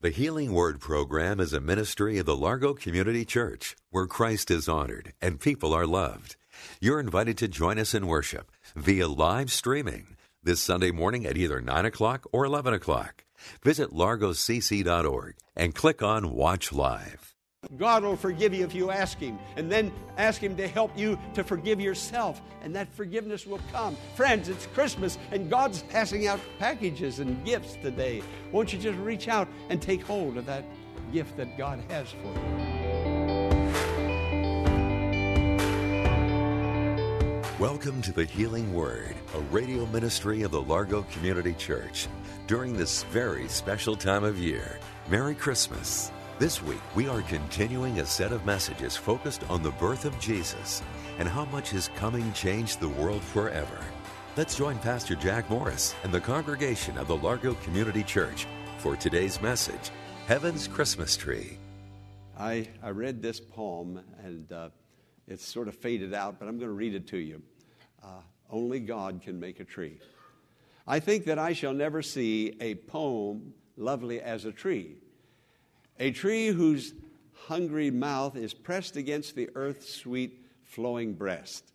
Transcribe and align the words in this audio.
The 0.00 0.10
Healing 0.10 0.52
Word 0.52 0.78
program 0.78 1.40
is 1.40 1.52
a 1.52 1.58
ministry 1.58 2.18
of 2.18 2.26
the 2.26 2.36
Largo 2.36 2.72
Community 2.72 3.24
Church 3.24 3.74
where 3.90 4.06
Christ 4.06 4.48
is 4.48 4.68
honored 4.68 5.12
and 5.20 5.40
people 5.40 5.74
are 5.74 5.88
loved. 5.88 6.36
You're 6.80 7.00
invited 7.00 7.36
to 7.38 7.48
join 7.48 7.80
us 7.80 7.94
in 7.94 8.06
worship 8.06 8.52
via 8.76 9.08
live 9.08 9.50
streaming 9.50 10.16
this 10.40 10.60
Sunday 10.60 10.92
morning 10.92 11.26
at 11.26 11.36
either 11.36 11.60
9 11.60 11.84
o'clock 11.84 12.28
or 12.30 12.44
11 12.44 12.74
o'clock. 12.74 13.24
Visit 13.64 13.90
largocc.org 13.90 15.34
and 15.56 15.74
click 15.74 16.00
on 16.00 16.32
Watch 16.32 16.72
Live. 16.72 17.17
God 17.76 18.02
will 18.02 18.16
forgive 18.16 18.54
you 18.54 18.64
if 18.64 18.74
you 18.74 18.90
ask 18.90 19.18
Him, 19.18 19.38
and 19.56 19.70
then 19.70 19.92
ask 20.16 20.42
Him 20.42 20.56
to 20.56 20.66
help 20.66 20.96
you 20.96 21.18
to 21.34 21.44
forgive 21.44 21.82
yourself, 21.82 22.40
and 22.62 22.74
that 22.74 22.90
forgiveness 22.94 23.46
will 23.46 23.60
come. 23.70 23.94
Friends, 24.14 24.48
it's 24.48 24.66
Christmas, 24.68 25.18
and 25.32 25.50
God's 25.50 25.82
passing 25.82 26.26
out 26.26 26.40
packages 26.58 27.18
and 27.18 27.44
gifts 27.44 27.74
today. 27.82 28.22
Won't 28.52 28.72
you 28.72 28.78
just 28.78 28.98
reach 28.98 29.28
out 29.28 29.48
and 29.68 29.82
take 29.82 30.02
hold 30.02 30.38
of 30.38 30.46
that 30.46 30.64
gift 31.12 31.36
that 31.36 31.58
God 31.58 31.82
has 31.88 32.08
for 32.08 32.16
you? 32.16 32.68
Welcome 37.58 38.00
to 38.02 38.12
the 38.12 38.24
Healing 38.24 38.72
Word, 38.72 39.14
a 39.34 39.40
radio 39.40 39.84
ministry 39.86 40.40
of 40.40 40.52
the 40.52 40.62
Largo 40.62 41.02
Community 41.12 41.52
Church. 41.52 42.08
During 42.46 42.78
this 42.78 43.02
very 43.04 43.46
special 43.48 43.94
time 43.94 44.24
of 44.24 44.38
year, 44.38 44.78
Merry 45.10 45.34
Christmas. 45.34 46.10
This 46.38 46.62
week, 46.62 46.78
we 46.94 47.08
are 47.08 47.22
continuing 47.22 47.98
a 47.98 48.06
set 48.06 48.30
of 48.30 48.46
messages 48.46 48.96
focused 48.96 49.42
on 49.50 49.60
the 49.60 49.72
birth 49.72 50.04
of 50.04 50.16
Jesus 50.20 50.84
and 51.18 51.28
how 51.28 51.46
much 51.46 51.70
his 51.70 51.88
coming 51.96 52.32
changed 52.32 52.78
the 52.78 52.88
world 52.90 53.24
forever. 53.24 53.76
Let's 54.36 54.54
join 54.54 54.78
Pastor 54.78 55.16
Jack 55.16 55.50
Morris 55.50 55.96
and 56.04 56.14
the 56.14 56.20
congregation 56.20 56.96
of 56.96 57.08
the 57.08 57.16
Largo 57.16 57.54
Community 57.54 58.04
Church 58.04 58.46
for 58.76 58.94
today's 58.94 59.42
message 59.42 59.90
Heaven's 60.28 60.68
Christmas 60.68 61.16
Tree. 61.16 61.58
I, 62.38 62.68
I 62.84 62.90
read 62.90 63.20
this 63.20 63.40
poem 63.40 64.00
and 64.22 64.52
uh, 64.52 64.68
it's 65.26 65.44
sort 65.44 65.66
of 65.66 65.74
faded 65.74 66.14
out, 66.14 66.38
but 66.38 66.46
I'm 66.46 66.56
going 66.56 66.70
to 66.70 66.72
read 66.72 66.94
it 66.94 67.08
to 67.08 67.18
you. 67.18 67.42
Uh, 68.00 68.20
Only 68.48 68.78
God 68.78 69.22
can 69.22 69.40
make 69.40 69.58
a 69.58 69.64
tree. 69.64 69.98
I 70.86 71.00
think 71.00 71.24
that 71.24 71.40
I 71.40 71.52
shall 71.52 71.74
never 71.74 72.00
see 72.00 72.56
a 72.60 72.76
poem 72.76 73.54
lovely 73.76 74.20
as 74.20 74.44
a 74.44 74.52
tree 74.52 74.98
a 75.98 76.10
tree 76.10 76.48
whose 76.48 76.94
hungry 77.46 77.90
mouth 77.90 78.36
is 78.36 78.54
pressed 78.54 78.96
against 78.96 79.34
the 79.34 79.50
earth's 79.54 79.92
sweet 79.92 80.44
flowing 80.64 81.14
breast, 81.14 81.72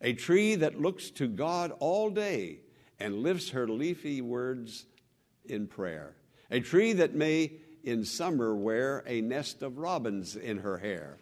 a 0.00 0.12
tree 0.12 0.54
that 0.56 0.80
looks 0.80 1.10
to 1.10 1.28
God 1.28 1.72
all 1.78 2.10
day 2.10 2.60
and 2.98 3.22
lifts 3.22 3.50
her 3.50 3.68
leafy 3.68 4.20
words 4.20 4.86
in 5.44 5.66
prayer, 5.66 6.16
a 6.50 6.60
tree 6.60 6.92
that 6.92 7.14
may 7.14 7.52
in 7.84 8.04
summer 8.04 8.54
wear 8.54 9.02
a 9.06 9.20
nest 9.20 9.62
of 9.62 9.78
robins 9.78 10.36
in 10.36 10.58
her 10.58 10.78
hair, 10.78 11.18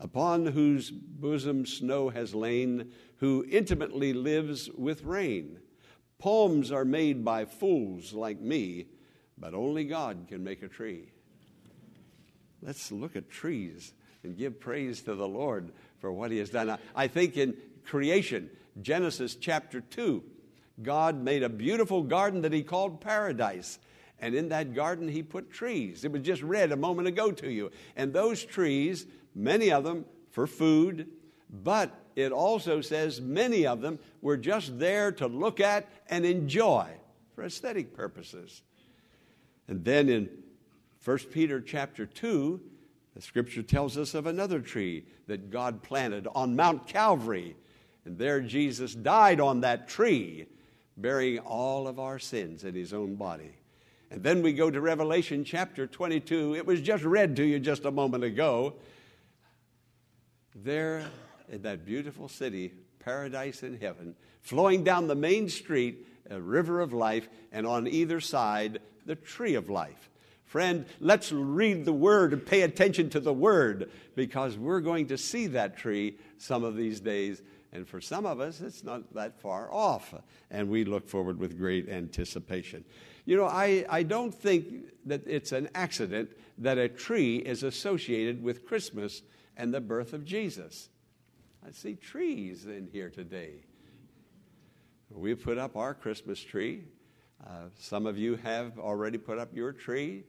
upon 0.00 0.46
whose 0.46 0.90
bosom 0.90 1.64
snow 1.64 2.08
has 2.08 2.34
lain, 2.34 2.90
who 3.18 3.44
intimately 3.48 4.12
lives 4.12 4.68
with 4.70 5.04
rain. 5.04 5.58
Poems 6.18 6.72
are 6.72 6.84
made 6.84 7.24
by 7.24 7.44
fools 7.44 8.12
like 8.12 8.40
me, 8.40 8.86
but 9.38 9.54
only 9.54 9.84
God 9.84 10.26
can 10.28 10.42
make 10.42 10.62
a 10.62 10.68
tree. 10.68 11.11
Let's 12.62 12.92
look 12.92 13.16
at 13.16 13.30
trees 13.30 13.92
and 14.22 14.36
give 14.36 14.60
praise 14.60 15.02
to 15.02 15.14
the 15.14 15.26
Lord 15.26 15.72
for 15.98 16.12
what 16.12 16.30
He 16.30 16.38
has 16.38 16.50
done. 16.50 16.78
I 16.94 17.08
think 17.08 17.36
in 17.36 17.56
creation, 17.84 18.50
Genesis 18.80 19.34
chapter 19.34 19.80
2, 19.80 20.22
God 20.82 21.16
made 21.20 21.42
a 21.42 21.48
beautiful 21.48 22.02
garden 22.02 22.42
that 22.42 22.52
He 22.52 22.62
called 22.62 23.00
paradise. 23.00 23.78
And 24.20 24.34
in 24.34 24.50
that 24.50 24.74
garden, 24.74 25.08
He 25.08 25.22
put 25.22 25.50
trees. 25.50 26.04
It 26.04 26.12
was 26.12 26.22
just 26.22 26.42
read 26.42 26.70
a 26.70 26.76
moment 26.76 27.08
ago 27.08 27.32
to 27.32 27.50
you. 27.50 27.72
And 27.96 28.12
those 28.12 28.44
trees, 28.44 29.06
many 29.34 29.72
of 29.72 29.82
them 29.82 30.04
for 30.30 30.46
food, 30.46 31.08
but 31.50 31.92
it 32.14 32.32
also 32.32 32.80
says 32.80 33.20
many 33.20 33.66
of 33.66 33.80
them 33.80 33.98
were 34.20 34.36
just 34.36 34.78
there 34.78 35.12
to 35.12 35.26
look 35.26 35.60
at 35.60 35.88
and 36.08 36.24
enjoy 36.24 36.88
for 37.34 37.44
aesthetic 37.44 37.94
purposes. 37.94 38.62
And 39.68 39.84
then 39.84 40.08
in 40.08 40.28
1 41.04 41.18
Peter 41.30 41.60
chapter 41.60 42.06
2, 42.06 42.60
the 43.14 43.22
scripture 43.22 43.62
tells 43.62 43.98
us 43.98 44.14
of 44.14 44.26
another 44.26 44.60
tree 44.60 45.04
that 45.26 45.50
God 45.50 45.82
planted 45.82 46.28
on 46.34 46.56
Mount 46.56 46.86
Calvary. 46.86 47.56
And 48.04 48.16
there 48.16 48.40
Jesus 48.40 48.94
died 48.94 49.40
on 49.40 49.60
that 49.60 49.88
tree, 49.88 50.46
bearing 50.96 51.38
all 51.40 51.88
of 51.88 51.98
our 51.98 52.18
sins 52.18 52.64
in 52.64 52.74
his 52.74 52.92
own 52.92 53.16
body. 53.16 53.52
And 54.10 54.22
then 54.22 54.42
we 54.42 54.52
go 54.52 54.70
to 54.70 54.80
Revelation 54.80 55.44
chapter 55.44 55.86
22. 55.86 56.54
It 56.54 56.66
was 56.66 56.80
just 56.80 57.02
read 57.04 57.36
to 57.36 57.44
you 57.44 57.58
just 57.58 57.84
a 57.84 57.90
moment 57.90 58.24
ago. 58.24 58.74
There 60.54 61.06
in 61.48 61.62
that 61.62 61.84
beautiful 61.84 62.28
city, 62.28 62.72
paradise 62.98 63.62
in 63.62 63.78
heaven, 63.80 64.14
flowing 64.40 64.84
down 64.84 65.06
the 65.06 65.14
main 65.14 65.48
street, 65.48 66.06
a 66.30 66.40
river 66.40 66.80
of 66.80 66.92
life, 66.92 67.28
and 67.52 67.66
on 67.66 67.86
either 67.86 68.20
side, 68.20 68.80
the 69.06 69.16
tree 69.16 69.54
of 69.54 69.68
life. 69.68 70.10
Friend, 70.52 70.84
let's 71.00 71.32
read 71.32 71.86
the 71.86 71.94
Word 71.94 72.34
and 72.34 72.44
pay 72.44 72.60
attention 72.60 73.08
to 73.08 73.20
the 73.20 73.32
Word 73.32 73.90
because 74.14 74.58
we're 74.58 74.82
going 74.82 75.06
to 75.06 75.16
see 75.16 75.46
that 75.46 75.78
tree 75.78 76.18
some 76.36 76.62
of 76.62 76.76
these 76.76 77.00
days. 77.00 77.40
And 77.72 77.88
for 77.88 78.02
some 78.02 78.26
of 78.26 78.38
us, 78.38 78.60
it's 78.60 78.84
not 78.84 79.14
that 79.14 79.40
far 79.40 79.72
off. 79.72 80.12
And 80.50 80.68
we 80.68 80.84
look 80.84 81.08
forward 81.08 81.38
with 81.38 81.56
great 81.56 81.88
anticipation. 81.88 82.84
You 83.24 83.38
know, 83.38 83.46
I, 83.46 83.86
I 83.88 84.02
don't 84.02 84.34
think 84.34 84.92
that 85.06 85.22
it's 85.26 85.52
an 85.52 85.70
accident 85.74 86.28
that 86.58 86.76
a 86.76 86.86
tree 86.86 87.36
is 87.36 87.62
associated 87.62 88.42
with 88.42 88.66
Christmas 88.66 89.22
and 89.56 89.72
the 89.72 89.80
birth 89.80 90.12
of 90.12 90.22
Jesus. 90.22 90.90
I 91.66 91.70
see 91.70 91.94
trees 91.94 92.66
in 92.66 92.90
here 92.92 93.08
today. 93.08 93.64
We 95.08 95.34
put 95.34 95.56
up 95.56 95.78
our 95.78 95.94
Christmas 95.94 96.38
tree. 96.40 96.84
Uh, 97.42 97.68
some 97.78 98.04
of 98.04 98.18
you 98.18 98.36
have 98.36 98.78
already 98.78 99.16
put 99.16 99.38
up 99.38 99.48
your 99.54 99.72
tree. 99.72 100.24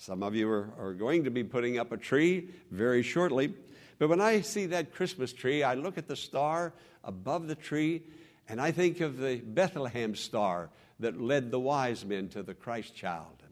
Some 0.00 0.22
of 0.22 0.34
you 0.34 0.48
are, 0.48 0.70
are 0.78 0.94
going 0.94 1.24
to 1.24 1.30
be 1.30 1.44
putting 1.44 1.78
up 1.78 1.92
a 1.92 1.96
tree 1.98 2.48
very 2.70 3.02
shortly. 3.02 3.52
But 3.98 4.08
when 4.08 4.22
I 4.22 4.40
see 4.40 4.64
that 4.64 4.94
Christmas 4.94 5.30
tree, 5.30 5.62
I 5.62 5.74
look 5.74 5.98
at 5.98 6.08
the 6.08 6.16
star 6.16 6.72
above 7.04 7.48
the 7.48 7.54
tree 7.54 8.04
and 8.48 8.62
I 8.62 8.70
think 8.70 9.00
of 9.00 9.18
the 9.18 9.36
Bethlehem 9.36 10.14
star 10.14 10.70
that 11.00 11.20
led 11.20 11.50
the 11.50 11.60
wise 11.60 12.02
men 12.02 12.30
to 12.30 12.42
the 12.42 12.54
Christ 12.54 12.94
child. 12.94 13.42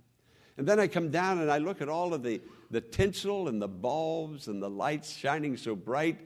And 0.57 0.67
then 0.67 0.81
I 0.81 0.87
come 0.87 1.11
down 1.11 1.39
and 1.39 1.51
I 1.51 1.59
look 1.59 1.83
at 1.83 1.91
all 1.91 2.15
of 2.15 2.23
the, 2.23 2.41
the 2.71 2.81
tinsel 2.81 3.49
and 3.49 3.61
the 3.61 3.69
bulbs 3.69 4.49
and 4.49 4.63
the 4.63 4.71
lights 4.71 5.15
shining 5.15 5.59
so 5.59 5.77
bright, 5.77 6.19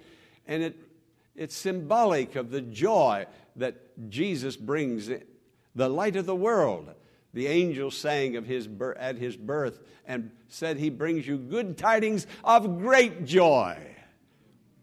and 0.46 0.62
it, 0.62 0.78
it's 1.34 1.56
symbolic 1.56 2.36
of 2.36 2.52
the 2.52 2.60
joy 2.60 3.26
that 3.56 4.08
Jesus 4.08 4.56
brings, 4.56 5.10
the 5.74 5.88
light 5.88 6.14
of 6.14 6.26
the 6.26 6.36
world 6.36 6.94
the 7.34 7.46
angel 7.46 7.90
sang 7.90 8.36
of 8.36 8.46
his 8.46 8.68
at 8.96 9.16
his 9.16 9.36
birth 9.36 9.80
and 10.06 10.30
said 10.48 10.76
he 10.76 10.90
brings 10.90 11.26
you 11.26 11.38
good 11.38 11.78
tidings 11.78 12.26
of 12.44 12.78
great 12.80 13.24
joy. 13.24 13.76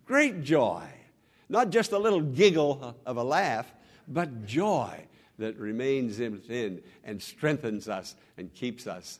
Great 0.05 0.41
joy. 0.41 0.83
Not 1.47 1.69
just 1.69 1.91
a 1.91 1.99
little 1.99 2.21
giggle 2.21 2.95
of 3.05 3.17
a 3.17 3.23
laugh, 3.23 3.71
but 4.07 4.45
joy 4.45 5.05
that 5.37 5.57
remains 5.57 6.19
within 6.19 6.81
and 7.03 7.21
strengthens 7.21 7.87
us 7.87 8.15
and 8.37 8.53
keeps 8.53 8.87
us. 8.87 9.19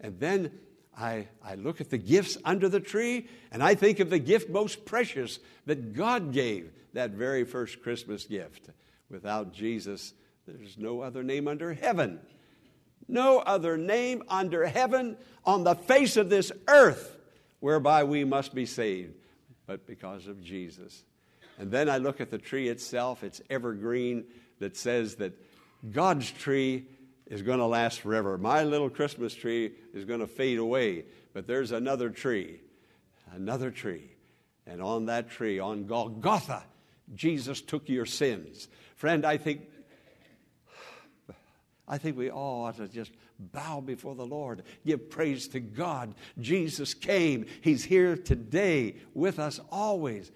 And 0.00 0.18
then 0.20 0.52
I, 0.96 1.28
I 1.44 1.54
look 1.54 1.80
at 1.80 1.90
the 1.90 1.98
gifts 1.98 2.36
under 2.44 2.68
the 2.68 2.80
tree 2.80 3.28
and 3.50 3.62
I 3.62 3.74
think 3.74 4.00
of 4.00 4.10
the 4.10 4.18
gift 4.18 4.50
most 4.50 4.84
precious 4.84 5.38
that 5.66 5.94
God 5.94 6.32
gave, 6.32 6.70
that 6.92 7.12
very 7.12 7.44
first 7.44 7.82
Christmas 7.82 8.24
gift. 8.24 8.68
Without 9.10 9.52
Jesus, 9.52 10.12
there's 10.46 10.76
no 10.76 11.00
other 11.00 11.22
name 11.22 11.48
under 11.48 11.72
heaven 11.72 12.20
no 13.08 13.38
other 13.38 13.76
name 13.76 14.22
under 14.28 14.66
heaven 14.66 15.16
on 15.44 15.64
the 15.64 15.74
face 15.74 16.16
of 16.16 16.28
this 16.28 16.52
earth 16.68 17.16
whereby 17.60 18.04
we 18.04 18.24
must 18.24 18.54
be 18.54 18.66
saved, 18.66 19.14
but 19.66 19.86
because 19.86 20.26
of 20.26 20.42
Jesus. 20.42 21.04
And 21.58 21.70
then 21.70 21.88
I 21.88 21.98
look 21.98 22.20
at 22.20 22.30
the 22.30 22.38
tree 22.38 22.68
itself, 22.68 23.24
it's 23.24 23.40
evergreen, 23.50 24.24
that 24.60 24.76
says 24.76 25.16
that 25.16 25.32
God's 25.90 26.30
tree 26.30 26.86
is 27.26 27.42
going 27.42 27.58
to 27.58 27.66
last 27.66 28.00
forever. 28.00 28.38
My 28.38 28.64
little 28.64 28.90
Christmas 28.90 29.34
tree 29.34 29.72
is 29.92 30.04
going 30.04 30.20
to 30.20 30.26
fade 30.26 30.58
away, 30.58 31.04
but 31.32 31.46
there's 31.46 31.72
another 31.72 32.10
tree, 32.10 32.60
another 33.32 33.70
tree. 33.70 34.10
And 34.66 34.82
on 34.82 35.06
that 35.06 35.30
tree, 35.30 35.58
on 35.58 35.86
Golgotha, 35.86 36.62
Jesus 37.14 37.60
took 37.60 37.88
your 37.88 38.06
sins. 38.06 38.68
Friend, 38.96 39.24
I 39.24 39.36
think 39.36 39.62
I 41.88 41.98
think 41.98 42.16
we 42.16 42.30
all 42.30 42.66
ought 42.66 42.76
to 42.76 42.86
just 42.86 43.12
bow 43.38 43.80
before 43.80 44.14
the 44.14 44.26
Lord, 44.26 44.62
give 44.84 45.08
praise 45.08 45.48
to 45.48 45.60
God. 45.60 46.14
Jesus 46.38 46.92
came. 46.92 47.46
He's 47.62 47.82
here 47.82 48.16
today 48.16 48.96
with 49.14 49.38
us 49.38 49.58
always, 49.72 50.30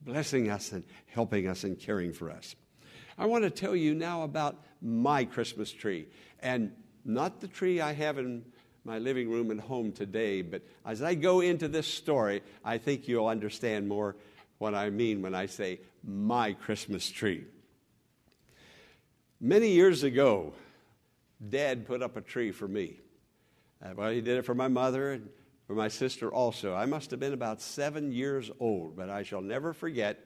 blessing 0.00 0.50
us 0.50 0.72
and 0.72 0.82
helping 1.06 1.46
us 1.46 1.62
and 1.62 1.78
caring 1.78 2.12
for 2.12 2.30
us. 2.30 2.56
I 3.16 3.26
want 3.26 3.44
to 3.44 3.50
tell 3.50 3.76
you 3.76 3.94
now 3.94 4.22
about 4.22 4.62
my 4.82 5.24
Christmas 5.24 5.70
tree, 5.70 6.08
and 6.40 6.72
not 7.04 7.40
the 7.40 7.48
tree 7.48 7.80
I 7.80 7.92
have 7.92 8.18
in 8.18 8.44
my 8.84 8.98
living 8.98 9.30
room 9.30 9.50
and 9.50 9.60
home 9.60 9.92
today, 9.92 10.42
but 10.42 10.62
as 10.84 11.02
I 11.02 11.14
go 11.14 11.40
into 11.40 11.68
this 11.68 11.86
story, 11.86 12.42
I 12.64 12.78
think 12.78 13.08
you'll 13.08 13.26
understand 13.26 13.88
more 13.88 14.16
what 14.58 14.74
I 14.74 14.90
mean 14.90 15.22
when 15.22 15.34
I 15.34 15.46
say 15.46 15.80
my 16.04 16.52
Christmas 16.52 17.10
tree. 17.10 17.44
Many 19.40 19.70
years 19.70 20.02
ago, 20.02 20.54
Dad 21.46 21.86
put 21.86 22.02
up 22.02 22.16
a 22.16 22.20
tree 22.20 22.50
for 22.50 22.66
me. 22.66 23.00
Uh, 23.84 23.90
well, 23.96 24.10
he 24.10 24.20
did 24.20 24.38
it 24.38 24.42
for 24.42 24.54
my 24.54 24.68
mother 24.68 25.12
and 25.12 25.28
for 25.66 25.74
my 25.74 25.88
sister 25.88 26.32
also. 26.32 26.74
I 26.74 26.86
must 26.86 27.10
have 27.10 27.20
been 27.20 27.32
about 27.32 27.60
seven 27.60 28.12
years 28.12 28.50
old, 28.58 28.96
but 28.96 29.10
I 29.10 29.22
shall 29.22 29.42
never 29.42 29.72
forget. 29.72 30.18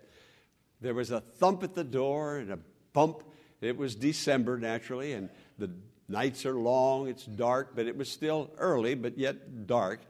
There 0.81 0.95
was 0.95 1.11
a 1.11 1.21
thump 1.21 1.63
at 1.63 1.75
the 1.75 1.85
door 1.85 2.37
and 2.37 2.53
a 2.53 2.59
bump. 2.93 3.23
It 3.61 3.77
was 3.77 3.95
December, 3.95 4.59
naturally, 4.59 5.13
and 5.13 5.31
the 5.59 5.71
nights 6.09 6.47
are 6.47 6.55
long. 6.55 7.09
It's 7.09 7.25
dark, 7.25 7.75
but 7.75 7.87
it 7.87 7.97
was 7.97 8.11
still 8.11 8.51
early, 8.59 8.95
but 8.95 9.19
yet 9.19 9.67
dark. 9.67 10.01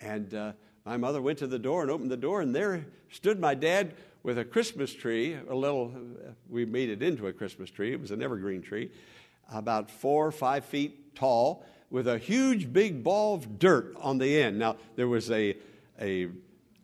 And 0.00 0.34
uh, 0.34 0.52
my 0.84 0.96
mother 0.96 1.22
went 1.22 1.38
to 1.38 1.46
the 1.46 1.58
door 1.58 1.82
and 1.82 1.90
opened 1.90 2.10
the 2.10 2.16
door, 2.16 2.40
and 2.40 2.54
there 2.54 2.86
stood 3.10 3.38
my 3.38 3.54
dad 3.54 3.94
with 4.22 4.38
a 4.38 4.44
Christmas 4.44 4.92
tree, 4.92 5.36
a 5.48 5.54
little, 5.54 5.94
we 6.48 6.66
made 6.66 6.90
it 6.90 7.02
into 7.02 7.26
a 7.26 7.32
Christmas 7.32 7.70
tree. 7.70 7.92
It 7.92 8.00
was 8.00 8.10
an 8.10 8.22
evergreen 8.22 8.60
tree 8.60 8.90
about 9.50 9.90
four 9.90 10.26
or 10.26 10.32
five 10.32 10.64
feet 10.64 11.14
tall 11.14 11.64
with 11.90 12.06
a 12.06 12.18
huge 12.18 12.72
big 12.72 13.02
ball 13.02 13.34
of 13.34 13.58
dirt 13.58 13.94
on 13.98 14.18
the 14.18 14.40
end. 14.40 14.58
Now, 14.58 14.76
there 14.96 15.08
was 15.08 15.30
a, 15.30 15.56
a, 16.00 16.28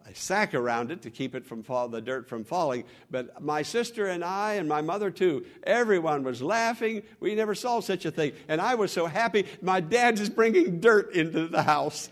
a 0.04 0.14
sack 0.14 0.52
around 0.54 0.90
it 0.90 1.02
to 1.02 1.10
keep 1.10 1.34
it 1.34 1.46
from 1.46 1.62
fall, 1.62 1.88
the 1.88 2.00
dirt 2.00 2.28
from 2.28 2.44
falling. 2.44 2.84
But 3.10 3.40
my 3.40 3.62
sister 3.62 4.06
and 4.06 4.24
I 4.24 4.54
and 4.54 4.68
my 4.68 4.82
mother 4.82 5.10
too, 5.10 5.46
everyone 5.62 6.24
was 6.24 6.42
laughing. 6.42 7.02
We 7.20 7.34
never 7.34 7.54
saw 7.54 7.80
such 7.80 8.04
a 8.04 8.10
thing. 8.10 8.32
And 8.48 8.60
I 8.60 8.74
was 8.74 8.90
so 8.90 9.06
happy. 9.06 9.46
My 9.62 9.80
dad 9.80 10.18
is 10.18 10.28
bringing 10.28 10.80
dirt 10.80 11.14
into 11.14 11.46
the 11.46 11.62
house. 11.62 12.10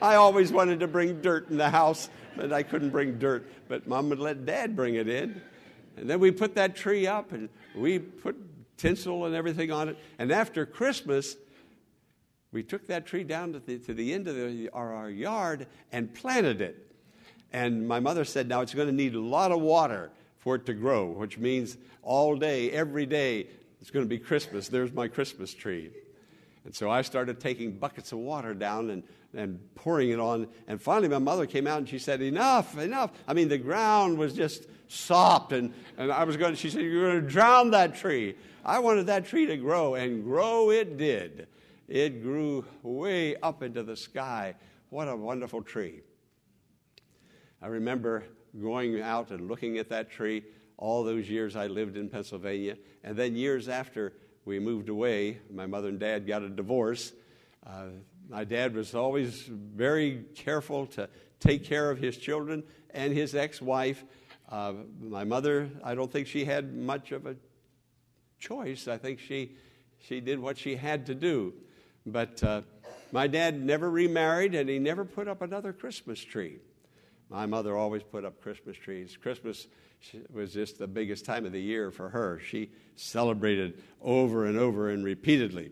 I 0.00 0.16
always 0.16 0.50
wanted 0.50 0.80
to 0.80 0.88
bring 0.88 1.20
dirt 1.20 1.48
in 1.48 1.56
the 1.58 1.70
house, 1.70 2.10
but 2.36 2.52
I 2.52 2.64
couldn't 2.64 2.90
bring 2.90 3.20
dirt. 3.20 3.48
But 3.68 3.86
mom 3.86 4.08
would 4.08 4.18
let 4.18 4.44
dad 4.44 4.74
bring 4.74 4.96
it 4.96 5.08
in. 5.08 5.40
And 5.96 6.10
then 6.10 6.18
we 6.18 6.32
put 6.32 6.56
that 6.56 6.74
tree 6.74 7.06
up 7.06 7.30
and 7.30 7.48
we 7.76 8.00
put 8.00 8.36
tinsel 8.82 9.26
and 9.26 9.34
everything 9.34 9.70
on 9.70 9.88
it. 9.88 9.96
And 10.18 10.32
after 10.32 10.66
Christmas, 10.66 11.36
we 12.50 12.64
took 12.64 12.88
that 12.88 13.06
tree 13.06 13.22
down 13.22 13.52
to 13.52 13.60
the, 13.60 13.78
to 13.78 13.94
the 13.94 14.12
end 14.12 14.26
of 14.26 14.34
the, 14.34 14.68
our, 14.70 14.92
our 14.92 15.08
yard 15.08 15.68
and 15.92 16.12
planted 16.12 16.60
it. 16.60 16.90
And 17.52 17.86
my 17.86 18.00
mother 18.00 18.24
said, 18.24 18.48
now 18.48 18.60
it's 18.60 18.74
going 18.74 18.88
to 18.88 18.94
need 18.94 19.14
a 19.14 19.20
lot 19.20 19.52
of 19.52 19.60
water 19.60 20.10
for 20.38 20.56
it 20.56 20.66
to 20.66 20.74
grow, 20.74 21.06
which 21.06 21.38
means 21.38 21.76
all 22.02 22.34
day, 22.34 22.72
every 22.72 23.06
day, 23.06 23.46
it's 23.80 23.90
going 23.90 24.04
to 24.04 24.08
be 24.08 24.18
Christmas. 24.18 24.68
There's 24.68 24.92
my 24.92 25.06
Christmas 25.06 25.54
tree. 25.54 25.90
And 26.64 26.74
so 26.74 26.90
I 26.90 27.02
started 27.02 27.38
taking 27.38 27.72
buckets 27.72 28.10
of 28.10 28.18
water 28.18 28.52
down 28.52 28.90
and, 28.90 29.02
and 29.34 29.60
pouring 29.76 30.10
it 30.10 30.18
on. 30.18 30.48
And 30.66 30.80
finally, 30.80 31.08
my 31.08 31.18
mother 31.18 31.46
came 31.46 31.68
out 31.68 31.78
and 31.78 31.88
she 31.88 31.98
said, 31.98 32.20
Enough, 32.20 32.78
enough. 32.78 33.10
I 33.26 33.34
mean, 33.34 33.48
the 33.48 33.58
ground 33.58 34.18
was 34.18 34.32
just 34.32 34.66
sopped. 34.88 35.52
And, 35.52 35.72
and 35.96 36.12
I 36.12 36.24
was 36.24 36.36
going, 36.36 36.54
she 36.54 36.70
said, 36.70 36.82
You're 36.82 37.10
going 37.10 37.22
to 37.22 37.28
drown 37.28 37.72
that 37.72 37.96
tree. 37.96 38.36
I 38.64 38.78
wanted 38.78 39.06
that 39.06 39.26
tree 39.26 39.46
to 39.46 39.56
grow, 39.56 39.94
and 39.94 40.22
grow 40.22 40.70
it 40.70 40.96
did. 40.96 41.48
It 41.88 42.22
grew 42.22 42.64
way 42.82 43.36
up 43.36 43.62
into 43.62 43.82
the 43.82 43.96
sky. 43.96 44.54
What 44.90 45.08
a 45.08 45.16
wonderful 45.16 45.62
tree. 45.62 46.02
I 47.60 47.66
remember 47.66 48.24
going 48.60 49.00
out 49.00 49.30
and 49.30 49.48
looking 49.48 49.78
at 49.78 49.88
that 49.88 50.10
tree 50.10 50.44
all 50.76 51.04
those 51.04 51.28
years 51.28 51.54
I 51.54 51.68
lived 51.68 51.96
in 51.96 52.08
Pennsylvania. 52.08 52.76
And 53.04 53.16
then 53.16 53.36
years 53.36 53.68
after 53.68 54.12
we 54.44 54.58
moved 54.58 54.88
away, 54.88 55.38
my 55.50 55.66
mother 55.66 55.88
and 55.88 55.98
dad 56.00 56.26
got 56.26 56.42
a 56.42 56.48
divorce. 56.48 57.12
Uh, 57.64 57.86
my 58.28 58.44
dad 58.44 58.74
was 58.74 58.94
always 58.94 59.42
very 59.42 60.24
careful 60.34 60.86
to 60.88 61.08
take 61.38 61.64
care 61.64 61.90
of 61.90 61.98
his 61.98 62.16
children 62.16 62.64
and 62.90 63.12
his 63.12 63.34
ex 63.34 63.62
wife. 63.62 64.04
Uh, 64.48 64.72
my 65.00 65.24
mother, 65.24 65.70
I 65.84 65.94
don't 65.94 66.10
think 66.10 66.26
she 66.26 66.44
had 66.44 66.74
much 66.74 67.12
of 67.12 67.26
a 67.26 67.36
choice. 68.42 68.88
I 68.88 68.98
think 68.98 69.20
she, 69.20 69.52
she 70.00 70.20
did 70.20 70.38
what 70.38 70.58
she 70.58 70.74
had 70.74 71.06
to 71.06 71.14
do. 71.14 71.54
But 72.04 72.42
uh, 72.42 72.62
my 73.12 73.28
dad 73.28 73.64
never 73.64 73.88
remarried 73.88 74.54
and 74.54 74.68
he 74.68 74.78
never 74.78 75.04
put 75.04 75.28
up 75.28 75.40
another 75.40 75.72
Christmas 75.72 76.22
tree. 76.22 76.58
My 77.30 77.46
mother 77.46 77.76
always 77.76 78.02
put 78.02 78.24
up 78.24 78.42
Christmas 78.42 78.76
trees. 78.76 79.16
Christmas 79.16 79.68
was 80.32 80.52
just 80.52 80.78
the 80.78 80.88
biggest 80.88 81.24
time 81.24 81.46
of 81.46 81.52
the 81.52 81.60
year 81.60 81.90
for 81.90 82.08
her. 82.08 82.40
She 82.40 82.70
celebrated 82.96 83.80
over 84.02 84.46
and 84.46 84.58
over 84.58 84.90
and 84.90 85.04
repeatedly. 85.04 85.70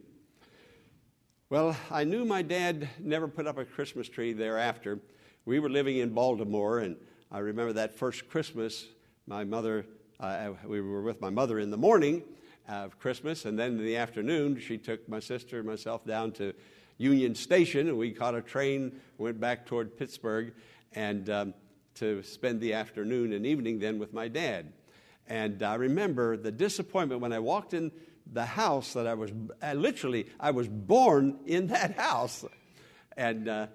Well, 1.51 1.77
I 1.91 2.05
knew 2.05 2.25
my 2.25 2.43
dad 2.43 2.89
never 3.01 3.27
put 3.27 3.49
up 3.49 3.59
a 3.59 3.65
Christmas 3.65 4.09
tree 4.09 4.33
thereafter. 4.33 5.01
We 5.45 5.59
were 5.59 5.69
living 5.69 5.97
in 5.97 6.15
Baltimore, 6.15 6.79
and 6.79 6.97
I 7.33 7.39
remember 7.41 7.73
that 7.73 7.93
first 7.93 8.29
Christmas, 8.29 8.87
my 9.27 9.43
mother, 9.43 9.85
uh, 10.21 10.53
we 10.65 10.81
were 10.81 11.03
with 11.03 11.21
my 11.21 11.31
mother 11.31 11.59
in 11.59 11.71
the 11.71 11.77
morning, 11.77 12.23
of 12.71 12.99
Christmas. 12.99 13.45
And 13.45 13.59
then 13.59 13.73
in 13.73 13.85
the 13.85 13.97
afternoon, 13.97 14.61
she 14.61 14.79
took 14.79 15.09
my 15.09 15.19
sister 15.21 15.59
and 15.59 15.67
myself 15.67 16.07
down 16.07 16.33
to 16.33 16.55
Union 16.99 17.35
Station, 17.35 17.89
and 17.89 17.99
we 17.99 18.13
caught 18.13 18.35
a 18.35 18.43
train, 18.43 19.01
went 19.19 19.41
back 19.41 19.67
toward 19.67 19.97
Pittsburgh, 19.97 20.53
and 20.93 21.29
um, 21.31 21.55
to 21.95 22.23
spend 22.23 22.61
the 22.61 22.75
afternoon 22.75 23.33
and 23.33 23.45
evening 23.45 23.79
then 23.81 23.99
with 23.99 24.13
my 24.13 24.29
dad. 24.29 24.73
And 25.27 25.63
I 25.63 25.75
remember 25.75 26.37
the 26.37 26.53
disappointment 26.53 27.21
when 27.21 27.33
I 27.33 27.39
walked 27.39 27.75
in 27.75 27.91
the 28.33 28.45
house 28.45 28.93
that 28.93 29.07
I 29.07 29.15
was 29.15 29.33
I 29.61 29.75
literally 29.75 30.27
I 30.39 30.53
was 30.53 30.69
born 30.69 31.41
in 31.47 31.69
that 31.69 31.97
house, 31.97 32.45
and 33.17 33.49
uh, 33.49 33.67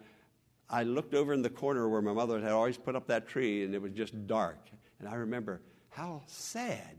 I 0.69 0.83
looked 0.83 1.13
over 1.13 1.33
in 1.33 1.41
the 1.41 1.49
corner 1.49 1.89
where 1.89 2.01
my 2.01 2.13
mother 2.13 2.39
had 2.39 2.51
always 2.51 2.77
put 2.77 2.95
up 2.95 3.07
that 3.07 3.27
tree, 3.27 3.63
and 3.63 3.73
it 3.73 3.81
was 3.81 3.91
just 3.91 4.27
dark. 4.27 4.59
And 4.99 5.09
I 5.09 5.15
remember 5.15 5.61
how 5.89 6.21
sad 6.27 6.95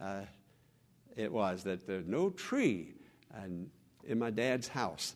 uh, 0.00 0.22
it 1.16 1.32
was 1.32 1.64
that 1.64 1.86
there's 1.86 2.06
no 2.06 2.30
tree 2.30 2.94
and, 3.34 3.70
in 4.04 4.18
my 4.18 4.30
dad's 4.30 4.68
house. 4.68 5.14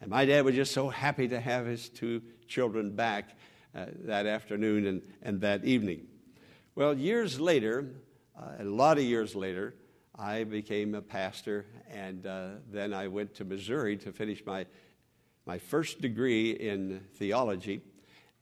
And 0.00 0.10
my 0.10 0.24
dad 0.24 0.44
was 0.44 0.54
just 0.54 0.72
so 0.72 0.88
happy 0.88 1.28
to 1.28 1.40
have 1.40 1.66
his 1.66 1.88
two 1.88 2.22
children 2.48 2.94
back 2.94 3.36
uh, 3.74 3.86
that 4.04 4.26
afternoon 4.26 4.86
and, 4.86 5.02
and 5.22 5.40
that 5.42 5.64
evening. 5.64 6.06
Well, 6.74 6.96
years 6.96 7.38
later, 7.38 7.86
uh, 8.38 8.44
a 8.60 8.64
lot 8.64 8.96
of 8.96 9.04
years 9.04 9.34
later, 9.34 9.74
I 10.16 10.44
became 10.44 10.94
a 10.94 11.02
pastor, 11.02 11.66
and 11.90 12.26
uh, 12.26 12.48
then 12.70 12.92
I 12.94 13.08
went 13.08 13.34
to 13.36 13.44
Missouri 13.44 13.96
to 13.98 14.12
finish 14.12 14.44
my, 14.44 14.66
my 15.46 15.58
first 15.58 16.00
degree 16.00 16.52
in 16.52 17.00
theology. 17.14 17.82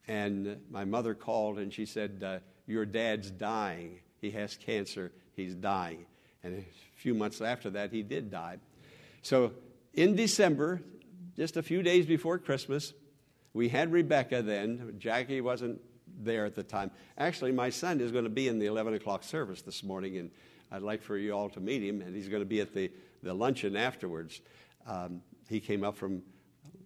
And 0.07 0.61
my 0.71 0.85
mother 0.85 1.15
called 1.15 1.59
and 1.59 1.73
she 1.73 1.87
said, 1.87 2.23
uh, 2.25 2.39
Your 2.67 2.87
dad's 2.87 3.31
dying. 3.31 4.01
He 4.21 4.31
has 4.33 4.57
cancer. 4.57 5.13
He's 5.35 5.55
dying. 5.55 6.07
And 6.43 6.59
a 6.59 6.65
few 6.95 7.15
months 7.15 7.41
after 7.41 7.71
that, 7.71 7.93
he 7.93 8.03
did 8.03 8.31
die. 8.31 8.59
So 9.23 9.53
in 9.95 10.15
December, 10.15 10.81
just 11.37 11.57
a 11.57 11.63
few 11.63 11.83
days 11.83 12.07
before 12.07 12.39
Christmas, 12.39 12.93
we 13.53 13.69
had 13.69 13.93
Rebecca 13.93 14.43
then. 14.43 14.95
Jackie 14.99 15.41
wasn't 15.41 15.81
there 16.21 16.45
at 16.45 16.55
the 16.55 16.63
time. 16.63 16.91
Actually, 17.17 17.53
my 17.53 17.71
son 17.71 18.01
is 18.01 18.13
going 18.13 18.25
to 18.25 18.31
be 18.31 18.49
in 18.49 18.59
the 18.59 18.67
11 18.67 18.95
o'clock 18.95 19.23
service 19.23 19.63
this 19.63 19.83
morning, 19.83 20.17
and 20.19 20.31
I'd 20.71 20.83
like 20.83 21.03
for 21.03 21.17
you 21.17 21.33
all 21.33 21.49
to 21.51 21.61
meet 21.61 21.83
him, 21.83 22.03
and 22.03 22.15
he's 22.15 22.29
going 22.29 22.43
to 22.43 22.47
be 22.47 22.61
at 22.61 22.75
the, 22.75 22.91
the 23.23 23.35
luncheon 23.35 23.77
afterwards. 23.77 24.41
Um, 24.87 25.23
he 25.49 25.61
came 25.61 25.85
up 25.85 25.97
from 25.97 26.23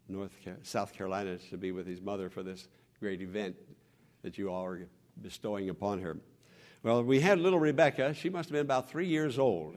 North 0.09 0.33
South 0.63 0.93
Carolina 0.93 1.39
to 1.51 1.57
be 1.57 1.73
with 1.73 1.87
his 1.87 2.01
mother 2.01 2.29
for 2.29 2.43
this 2.43 2.69
great 3.01 3.21
event 3.21 3.57
that 4.23 4.39
you 4.39 4.51
all 4.51 4.65
are 4.65 4.81
bestowing 5.21 5.69
upon 5.69 6.01
her. 6.01 6.17
Well, 6.85 7.05
we 7.05 7.21
had 7.21 7.39
little 7.39 7.61
Rebecca. 7.61 8.13
She 8.13 8.29
must 8.29 8.49
have 8.49 8.55
been 8.55 8.63
about 8.63 8.91
three 8.91 9.07
years 9.07 9.39
old. 9.39 9.77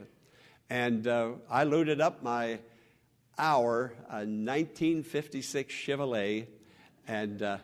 And 0.68 1.06
uh, 1.06 1.34
I 1.48 1.62
loaded 1.62 2.00
up 2.00 2.20
my 2.20 2.58
our 3.38 3.92
uh, 4.08 4.26
1956 4.26 5.72
Chevrolet 5.72 6.46
and 7.06 7.42
uh, 7.42 7.58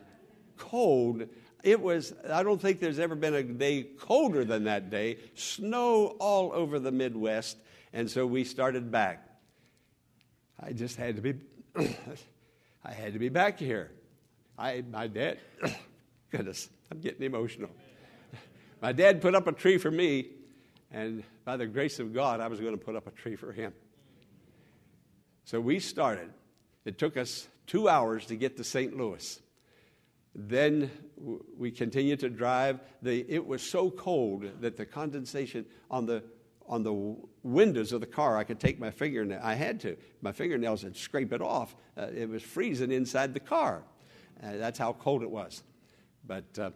cold. 0.59 1.27
It 1.65 1.81
was, 1.81 2.15
I 2.31 2.45
don't 2.45 2.61
think 2.61 2.79
there's 2.79 3.01
ever 3.01 3.17
been 3.17 3.35
a 3.35 3.43
day 3.43 3.83
colder 3.83 4.45
than 4.45 4.65
that 4.65 4.91
day. 4.91 5.19
Snow 5.35 6.17
all 6.21 6.53
over 6.53 6.79
the 6.79 6.93
Midwest. 6.93 7.57
And 7.93 8.09
so 8.09 8.25
we 8.25 8.45
started 8.45 8.93
back. 8.93 9.27
I 10.61 10.73
just 10.73 10.97
had 10.97 11.17
to 11.17 11.23
be, 11.23 11.35
I 12.85 12.93
had 12.93 13.15
to 13.15 13.19
be 13.19 13.29
back 13.29 13.59
here. 13.59 13.91
I, 14.57 14.85
my 14.89 15.09
dad, 15.09 15.39
goodness, 16.31 16.69
I'm 16.93 17.01
getting 17.01 17.25
emotional. 17.25 17.71
My 18.83 18.91
dad 18.91 19.23
put 19.23 19.37
up 19.37 19.47
a 19.47 19.53
tree 19.53 19.79
for 19.79 19.93
me, 19.93 20.27
and 20.91 21.23
by 21.45 21.57
the 21.57 21.69
grace 21.69 22.01
of 22.01 22.13
God, 22.13 22.41
I 22.41 22.49
was 22.49 22.59
going 22.59 22.77
to 22.77 22.85
put 22.85 22.97
up 22.97 23.07
a 23.07 23.13
tree 23.13 23.37
for 23.37 23.53
him. 23.53 23.73
So 25.45 25.61
we 25.61 25.79
started. 25.79 26.31
It 26.85 26.99
took 26.99 27.17
us 27.17 27.47
two 27.69 27.89
hours 27.89 28.27
to 28.27 28.35
get 28.35 28.57
to 28.57 28.65
St. 28.65 28.97
Louis. 28.97 29.41
Then 30.35 30.91
we 31.57 31.71
continued 31.71 32.19
to 32.21 32.29
drive. 32.29 32.81
The, 33.03 33.25
it 33.29 33.47
was 33.47 33.63
so 33.63 33.89
cold 33.89 34.47
that 34.61 34.77
the 34.77 34.85
condensation 34.85 35.65
on 35.89 36.05
the 36.07 36.25
on 36.69 36.83
the 36.85 37.17
windows 37.43 37.93
of 37.93 38.01
the 38.01 38.07
car, 38.07 38.39
I 38.39 38.45
could 38.45 38.61
take 38.61 38.79
my 38.79 38.91
fingernail. 38.91 39.41
I 39.43 39.55
had 39.55 39.81
to. 39.81 39.97
My 40.23 40.33
fingernails 40.33 40.85
and 40.85 40.97
scrape 40.97 41.33
it 41.33 41.43
off. 41.43 41.75
Uh, 41.97 42.07
it 42.17 42.29
was 42.29 42.43
freezing 42.43 42.93
inside 42.93 43.35
the 43.35 43.41
car. 43.41 43.83
Uh, 44.43 44.57
that's 44.57 44.79
how 44.79 44.93
cold 44.93 45.23
it 45.23 45.31
was. 45.31 45.65
But 46.25 46.59
uh, 46.59 46.71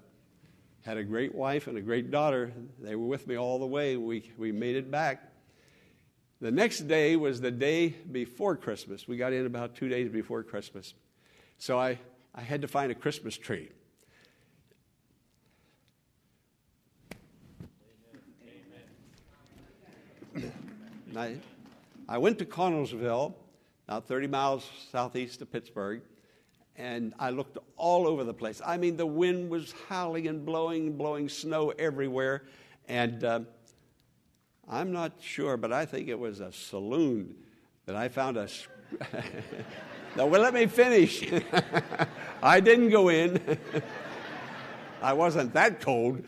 had 0.87 0.97
a 0.99 1.05
great 1.05 1.35
wife 1.35 1.67
and 1.67 1.77
a 1.77 1.81
great 1.81 2.13
daughter. 2.13 2.53
They 2.81 2.95
were 2.95 3.07
with 3.07 3.27
me 3.27 3.37
all 3.37 3.59
the 3.59 3.67
way. 3.67 3.97
We, 3.97 4.31
we 4.39 4.53
made 4.53 4.77
it 4.77 4.89
back. 4.89 5.33
The 6.41 6.53
next 6.53 6.87
day 6.87 7.17
was 7.17 7.41
the 7.41 7.51
day 7.51 7.89
before 7.89 8.55
Christmas. 8.55 9.09
We 9.09 9.17
got 9.17 9.33
in 9.33 9.47
about 9.47 9.75
two 9.75 9.89
days 9.89 10.09
before 10.09 10.45
Christmas. 10.45 10.95
So 11.59 11.77
I, 11.77 11.99
I 12.33 12.43
had 12.43 12.63
to 12.63 12.69
find 12.69 12.93
a 12.93 12.95
Christmas 12.95 13.37
tree. 13.37 13.69
I, 21.17 21.37
I 22.09 22.19
went 22.19 22.39
to 22.39 22.45
Connellsville, 22.45 23.35
about 23.89 24.07
30 24.07 24.29
miles 24.29 24.71
southeast 24.93 25.43
of 25.43 25.51
Pittsburgh, 25.51 26.03
and 26.79 27.15
I 27.19 27.31
looked 27.31 27.59
all 27.77 28.07
over 28.07 28.25
the 28.25 28.35
place. 28.35 28.61
I 28.65 28.77
mean, 28.77 28.97
the 28.97 29.07
wind 29.07 29.51
was 29.51 29.75
howling 29.89 30.27
and 30.29 30.45
blowing, 30.45 30.97
blowing 30.97 31.29
snow 31.29 31.73
everywhere. 31.79 32.45
And 32.89 33.25
uh, 33.25 33.41
I'm 34.69 34.93
not 34.93 35.13
sure, 35.21 35.57
but 35.57 35.73
I 35.73 35.87
think 35.87 36.09
it 36.09 36.19
was 36.19 36.41
a 36.41 36.53
saloon 36.53 37.35
that 37.87 37.97
I 37.97 38.09
found 38.09 38.37
a. 38.37 38.49
no, 40.17 40.27
well, 40.27 40.41
let 40.41 40.55
me 40.55 40.67
finish. 40.67 41.25
I 42.43 42.61
didn't 42.61 42.91
go 42.91 43.09
in. 43.09 43.59
I 45.03 45.13
wasn't 45.13 45.55
that 45.55 45.81
cold. 45.81 46.25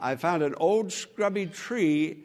I 0.00 0.16
found 0.16 0.42
an 0.42 0.54
old 0.56 0.92
scrubby 0.92 1.46
tree 1.46 2.24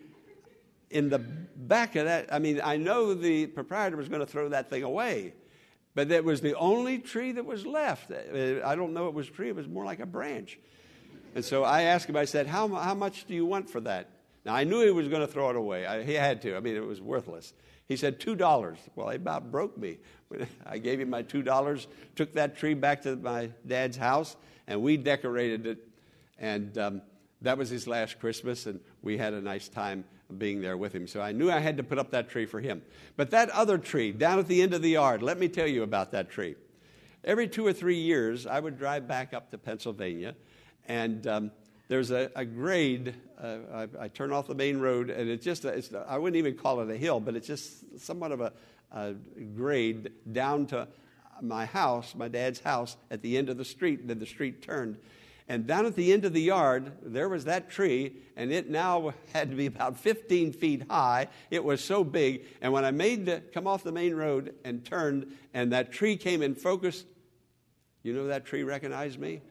in 0.90 1.10
the 1.10 1.20
back 1.20 1.96
of 1.96 2.06
that. 2.06 2.32
I 2.32 2.40
mean, 2.40 2.62
I 2.64 2.78
know 2.78 3.14
the 3.14 3.48
proprietor 3.48 3.98
was 3.98 4.08
going 4.08 4.22
to 4.22 4.26
throw 4.26 4.50
that 4.50 4.70
thing 4.70 4.84
away, 4.84 5.34
but 5.96 6.10
that 6.10 6.24
was 6.24 6.42
the 6.42 6.56
only 6.56 7.00
tree 7.00 7.32
that 7.34 7.46
was 7.46 7.66
left. 7.66 8.12
Uh, 8.12 8.66
I 8.66 8.76
don't 8.76 8.94
know 8.94 9.08
it 9.08 9.14
was 9.14 9.28
a 9.28 9.32
tree, 9.32 9.50
it 9.50 9.56
was 9.56 9.68
more 9.68 9.86
like 9.86 10.00
a 10.00 10.06
branch. 10.06 10.60
And 11.36 11.44
so 11.44 11.64
I 11.64 11.84
asked 11.84 12.08
him, 12.08 12.16
I 12.16 12.26
said, 12.26 12.48
How, 12.48 12.68
how 12.68 12.94
much 12.94 13.26
do 13.26 13.34
you 13.34 13.46
want 13.46 13.70
for 13.70 13.82
that? 13.82 14.10
Now, 14.46 14.56
I 14.56 14.66
knew 14.66 14.82
he 14.82 14.92
was 14.92 15.08
going 15.08 15.22
to 15.22 15.32
throw 15.32 15.50
it 15.50 15.56
away. 15.56 15.86
I, 15.86 16.04
he 16.04 16.14
had 16.14 16.42
to. 16.44 16.56
I 16.56 16.60
mean, 16.60 16.76
it 16.76 16.86
was 16.86 17.02
worthless. 17.02 17.54
He 17.88 17.96
said, 17.96 18.20
$2. 18.20 18.78
Well, 18.96 19.10
he 19.10 19.16
about 19.16 19.52
broke 19.52 19.78
me. 19.78 19.98
I 20.66 20.78
gave 20.78 21.00
him 21.00 21.10
my 21.10 21.24
$2, 21.24 21.88
took 22.16 22.34
that 22.34 22.58
tree 22.58 22.74
back 22.74 23.02
to 23.04 23.16
my 23.16 23.52
dad's 23.66 23.98
house, 23.98 24.36
and 24.68 24.82
we 24.82 24.98
decorated 24.98 25.66
it. 25.66 25.88
And 26.40 26.78
um, 26.78 27.02
that 27.42 27.58
was 27.58 27.70
his 27.70 27.88
last 27.88 28.20
Christmas, 28.20 28.66
and 28.66 28.80
we 29.02 29.18
had 29.18 29.34
a 29.34 29.42
nice 29.42 29.70
time 29.70 30.04
being 30.38 30.62
there 30.62 30.78
with 30.78 30.94
him. 30.94 31.08
So 31.08 31.22
I 31.22 31.32
knew 31.32 31.52
I 31.52 31.60
had 31.60 31.78
to 31.78 31.84
put 31.84 32.00
up 32.00 32.12
that 32.12 32.30
tree 32.30 32.46
for 32.46 32.60
him. 32.60 32.82
But 33.16 33.32
that 33.32 33.50
other 33.50 33.78
tree 33.78 34.12
down 34.12 34.40
at 34.40 34.48
the 34.48 34.62
end 34.62 34.74
of 34.74 34.82
the 34.82 34.92
yard, 34.92 35.22
let 35.22 35.38
me 35.40 35.48
tell 35.48 35.68
you 35.68 35.84
about 35.84 36.12
that 36.12 36.30
tree. 36.30 36.56
Every 37.24 37.48
two 37.48 37.66
or 37.66 37.74
three 37.74 38.00
years, 38.00 38.46
I 38.46 38.60
would 38.60 38.78
drive 38.78 39.08
back 39.08 39.34
up 39.34 39.52
to 39.52 39.58
Pennsylvania, 39.58 40.36
and 40.88 41.26
um, 41.26 41.52
there's 41.88 42.12
a, 42.12 42.30
a 42.36 42.44
grade. 42.44 43.16
Uh, 43.42 43.58
I, 43.74 43.88
I, 44.02 44.08
turn 44.10 44.34
off 44.34 44.48
the 44.48 44.56
main 44.56 44.80
road, 44.80 45.10
and 45.10 45.30
it's 45.30 45.46
just, 45.46 45.64
a, 45.64 45.70
it's, 45.70 45.92
I 46.08 46.18
wouldn't 46.18 46.38
even 46.38 46.56
call 46.56 46.82
it 46.82 46.90
a 46.90 46.98
hill, 46.98 47.22
but 47.22 47.36
it's 47.36 47.48
just 47.48 48.00
somewhat 48.00 48.34
of 48.34 48.42
a, 48.42 48.52
a 48.92 49.14
grade 49.56 50.12
down 50.34 50.66
to 50.68 50.88
my 51.42 51.66
house, 51.66 52.14
my 52.16 52.28
dad's 52.28 52.60
house, 52.60 52.98
at 53.10 53.22
the 53.22 53.38
end 53.38 53.50
of 53.50 53.58
the 53.58 53.66
street. 53.66 54.02
And 54.02 54.10
then 54.10 54.20
the 54.20 54.26
street 54.26 54.62
turned. 54.62 54.98
And 55.50 55.68
down 55.68 55.86
at 55.86 55.96
the 55.96 56.14
end 56.14 56.24
of 56.24 56.34
the 56.34 56.42
yard, 56.42 56.94
there 57.02 57.28
was 57.28 57.46
that 57.46 57.70
tree, 57.70 58.16
and 58.38 58.52
it 58.52 58.70
now 58.70 59.14
had 59.34 59.50
to 59.50 59.56
be 59.56 59.66
about 59.66 59.98
15 59.98 60.54
feet 60.54 60.84
high. 60.90 61.28
It 61.52 61.64
was 61.64 61.84
so 61.84 62.04
big. 62.04 62.46
And 62.62 62.72
when 62.72 62.86
I 62.86 62.92
made 62.92 63.26
the 63.26 63.42
come 63.54 63.68
off 63.68 63.84
the 63.84 63.92
main 63.92 64.16
road 64.16 64.56
and 64.64 64.86
turned, 64.86 65.36
and 65.54 65.74
that 65.74 65.92
tree 65.92 66.16
came 66.16 66.42
in 66.42 66.56
focus, 66.56 67.04
you 68.04 68.14
know 68.14 68.28
that 68.28 68.46
tree 68.46 68.64
recognized 68.64 69.20
me? 69.20 69.42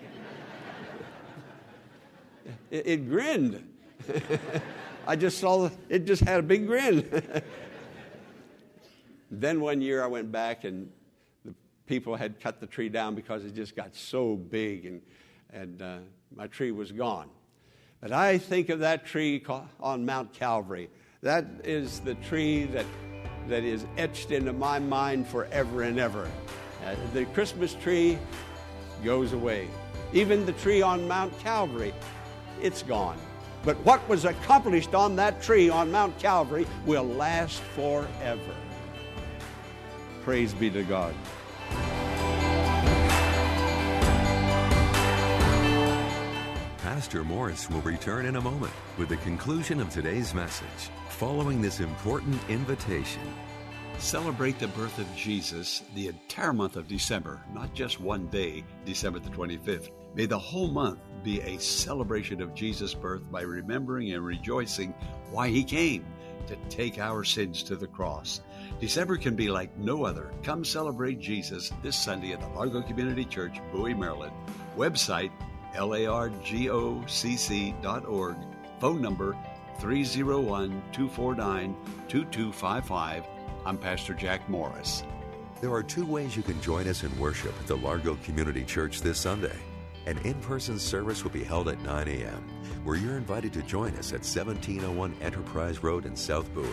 it, 2.70 2.86
it, 2.86 3.08
grinned. 3.08 3.68
I 5.06 5.16
just 5.16 5.38
saw 5.38 5.68
it 5.88 6.06
just 6.06 6.22
had 6.22 6.40
a 6.40 6.42
big 6.42 6.66
grin. 6.66 7.42
then 9.30 9.60
one 9.60 9.80
year 9.80 10.02
I 10.02 10.06
went 10.06 10.32
back 10.32 10.64
and 10.64 10.90
the 11.44 11.54
people 11.86 12.16
had 12.16 12.40
cut 12.40 12.60
the 12.60 12.66
tree 12.66 12.88
down 12.88 13.14
because 13.14 13.44
it 13.44 13.54
just 13.54 13.76
got 13.76 13.94
so 13.94 14.36
big 14.36 14.86
and 14.86 15.02
and 15.52 15.82
uh, 15.82 15.98
my 16.34 16.46
tree 16.46 16.72
was 16.72 16.92
gone. 16.92 17.28
But 18.00 18.12
I 18.12 18.38
think 18.38 18.68
of 18.68 18.80
that 18.80 19.06
tree 19.06 19.44
on 19.80 20.04
Mount 20.04 20.32
Calvary. 20.32 20.90
That 21.22 21.46
is 21.62 22.00
the 22.00 22.14
tree 22.16 22.64
that, 22.64 22.86
that 23.48 23.62
is 23.62 23.86
etched 23.96 24.32
into 24.32 24.52
my 24.52 24.78
mind 24.78 25.28
forever 25.28 25.82
and 25.82 26.00
ever. 26.00 26.28
Uh, 26.84 26.96
the 27.14 27.26
Christmas 27.26 27.74
tree 27.74 28.18
goes 29.04 29.32
away. 29.32 29.68
Even 30.12 30.44
the 30.44 30.52
tree 30.54 30.82
on 30.82 31.06
Mount 31.06 31.38
Calvary, 31.38 31.94
it's 32.60 32.82
gone. 32.82 33.18
But 33.64 33.76
what 33.84 34.06
was 34.08 34.24
accomplished 34.24 34.94
on 34.94 35.14
that 35.16 35.40
tree 35.40 35.68
on 35.68 35.92
Mount 35.92 36.18
Calvary 36.18 36.66
will 36.84 37.04
last 37.04 37.60
forever. 37.76 38.54
Praise 40.24 40.52
be 40.54 40.70
to 40.70 40.82
God. 40.82 41.14
Pastor 47.02 47.24
Morris 47.24 47.68
will 47.68 47.80
return 47.80 48.26
in 48.26 48.36
a 48.36 48.40
moment 48.40 48.72
with 48.96 49.08
the 49.08 49.16
conclusion 49.16 49.80
of 49.80 49.90
today's 49.90 50.32
message 50.34 50.88
following 51.08 51.60
this 51.60 51.80
important 51.80 52.40
invitation. 52.48 53.22
Celebrate 53.98 54.56
the 54.60 54.68
birth 54.68 55.00
of 55.00 55.16
Jesus 55.16 55.82
the 55.96 56.06
entire 56.06 56.52
month 56.52 56.76
of 56.76 56.86
December, 56.86 57.42
not 57.52 57.74
just 57.74 58.00
one 58.00 58.28
day, 58.28 58.62
December 58.84 59.18
the 59.18 59.30
25th. 59.30 59.90
May 60.14 60.26
the 60.26 60.38
whole 60.38 60.68
month 60.68 61.00
be 61.24 61.40
a 61.40 61.58
celebration 61.58 62.40
of 62.40 62.54
Jesus' 62.54 62.94
birth 62.94 63.28
by 63.32 63.42
remembering 63.42 64.12
and 64.12 64.24
rejoicing 64.24 64.94
why 65.32 65.48
he 65.48 65.64
came 65.64 66.04
to 66.46 66.54
take 66.68 67.00
our 67.00 67.24
sins 67.24 67.64
to 67.64 67.74
the 67.74 67.88
cross. 67.88 68.42
December 68.78 69.16
can 69.16 69.34
be 69.34 69.50
like 69.50 69.76
no 69.76 70.04
other. 70.04 70.30
Come 70.44 70.64
celebrate 70.64 71.18
Jesus 71.18 71.72
this 71.82 71.96
Sunday 71.96 72.32
at 72.32 72.40
the 72.40 72.48
Largo 72.50 72.80
Community 72.80 73.24
Church, 73.24 73.58
Bowie, 73.72 73.92
Maryland. 73.92 74.32
Website 74.76 75.32
largocc.org. 75.74 77.06
Phone 78.80 79.00
number 79.00 79.36
301 79.78 80.82
249 80.92 81.76
2255. 82.08 83.24
I'm 83.64 83.78
Pastor 83.78 84.14
Jack 84.14 84.48
Morris. 84.48 85.04
There 85.60 85.72
are 85.72 85.82
two 85.82 86.04
ways 86.04 86.36
you 86.36 86.42
can 86.42 86.60
join 86.60 86.88
us 86.88 87.04
in 87.04 87.18
worship 87.18 87.54
at 87.60 87.68
the 87.68 87.76
Largo 87.76 88.16
Community 88.24 88.64
Church 88.64 89.00
this 89.00 89.18
Sunday. 89.18 89.56
An 90.06 90.18
in 90.24 90.34
person 90.40 90.76
service 90.78 91.22
will 91.22 91.30
be 91.30 91.44
held 91.44 91.68
at 91.68 91.80
9 91.82 92.08
a.m., 92.08 92.48
where 92.82 92.96
you're 92.96 93.16
invited 93.16 93.52
to 93.52 93.62
join 93.62 93.90
us 93.90 94.12
at 94.12 94.26
1701 94.26 95.14
Enterprise 95.20 95.84
Road 95.84 96.04
in 96.04 96.16
South 96.16 96.52
Bowie. 96.52 96.66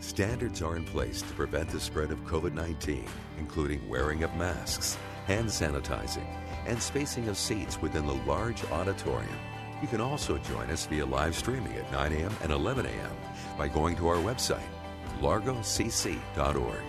Standards 0.00 0.60
are 0.60 0.76
in 0.76 0.84
place 0.84 1.22
to 1.22 1.32
prevent 1.32 1.70
the 1.70 1.80
spread 1.80 2.10
of 2.10 2.22
COVID 2.26 2.52
19, 2.52 3.06
including 3.38 3.88
wearing 3.88 4.22
of 4.22 4.34
masks, 4.36 4.98
hand 5.26 5.48
sanitizing, 5.48 6.26
and 6.66 6.80
spacing 6.80 7.28
of 7.28 7.36
seats 7.36 7.80
within 7.80 8.06
the 8.06 8.14
large 8.26 8.64
auditorium. 8.70 9.38
You 9.82 9.88
can 9.88 10.00
also 10.00 10.38
join 10.38 10.70
us 10.70 10.86
via 10.86 11.04
live 11.04 11.34
streaming 11.34 11.74
at 11.74 11.90
9 11.92 12.12
a.m. 12.12 12.34
and 12.42 12.52
11 12.52 12.86
a.m. 12.86 13.16
by 13.58 13.68
going 13.68 13.96
to 13.96 14.08
our 14.08 14.16
website, 14.16 14.60
largocc.org, 15.20 16.84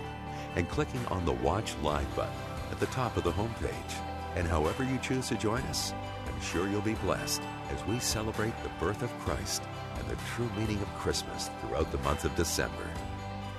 and 0.56 0.68
clicking 0.68 1.04
on 1.06 1.24
the 1.24 1.32
Watch 1.32 1.74
Live 1.82 2.16
button 2.16 2.32
at 2.70 2.80
the 2.80 2.86
top 2.86 3.16
of 3.16 3.24
the 3.24 3.32
homepage. 3.32 3.94
And 4.36 4.46
however 4.46 4.84
you 4.84 4.98
choose 4.98 5.28
to 5.28 5.36
join 5.36 5.62
us, 5.62 5.92
I'm 6.26 6.40
sure 6.40 6.68
you'll 6.68 6.80
be 6.80 6.94
blessed 6.94 7.42
as 7.70 7.84
we 7.86 7.98
celebrate 7.98 8.54
the 8.62 8.70
birth 8.80 9.02
of 9.02 9.18
Christ 9.20 9.62
and 9.98 10.08
the 10.08 10.16
true 10.34 10.50
meaning 10.56 10.80
of 10.80 10.94
Christmas 10.94 11.50
throughout 11.60 11.90
the 11.92 11.98
month 11.98 12.24
of 12.24 12.34
December. 12.36 12.88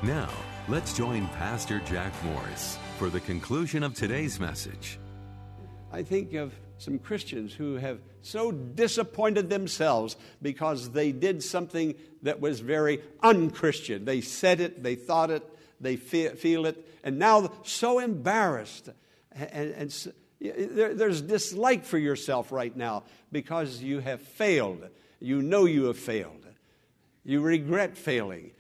Now, 0.02 0.30
let's 0.68 0.96
join 0.96 1.28
Pastor 1.30 1.80
Jack 1.80 2.14
Morris 2.24 2.78
for 2.98 3.10
the 3.10 3.20
conclusion 3.20 3.84
of 3.84 3.94
today's 3.94 4.40
message. 4.40 5.00
I 5.92 6.04
think 6.04 6.34
of 6.34 6.54
some 6.78 7.00
Christians 7.00 7.54
who 7.54 7.76
have 7.76 8.00
so 8.22 8.52
disappointed 8.52 9.50
themselves 9.50 10.16
because 10.42 10.92
they 10.92 11.12
did 11.12 11.44
something 11.44 11.96
that 12.22 12.40
was 12.40 12.60
very 12.60 13.02
unchristian. 13.22 14.06
They 14.06 14.22
said 14.22 14.60
it, 14.60 14.84
they 14.84 14.96
thought 14.96 15.30
it, 15.30 15.44
they 15.82 15.96
feel 15.96 16.66
it, 16.66 17.00
and 17.04 17.18
now 17.18 17.52
so 17.64 18.00
embarrassed. 18.00 18.90
And, 19.32 19.72
and 19.72 20.14
there, 20.42 20.94
there's 20.94 21.22
dislike 21.22 21.86
for 21.86 21.98
yourself 21.98 22.52
right 22.52 22.76
now 22.76 23.04
because 23.32 23.82
you 23.82 24.00
have 24.00 24.22
failed. 24.22 24.88
You 25.20 25.42
know 25.42 25.66
you 25.66 25.86
have 25.86 25.98
failed. 25.98 26.46
You 27.24 27.42
regret 27.42 27.98
failing. 27.98 28.52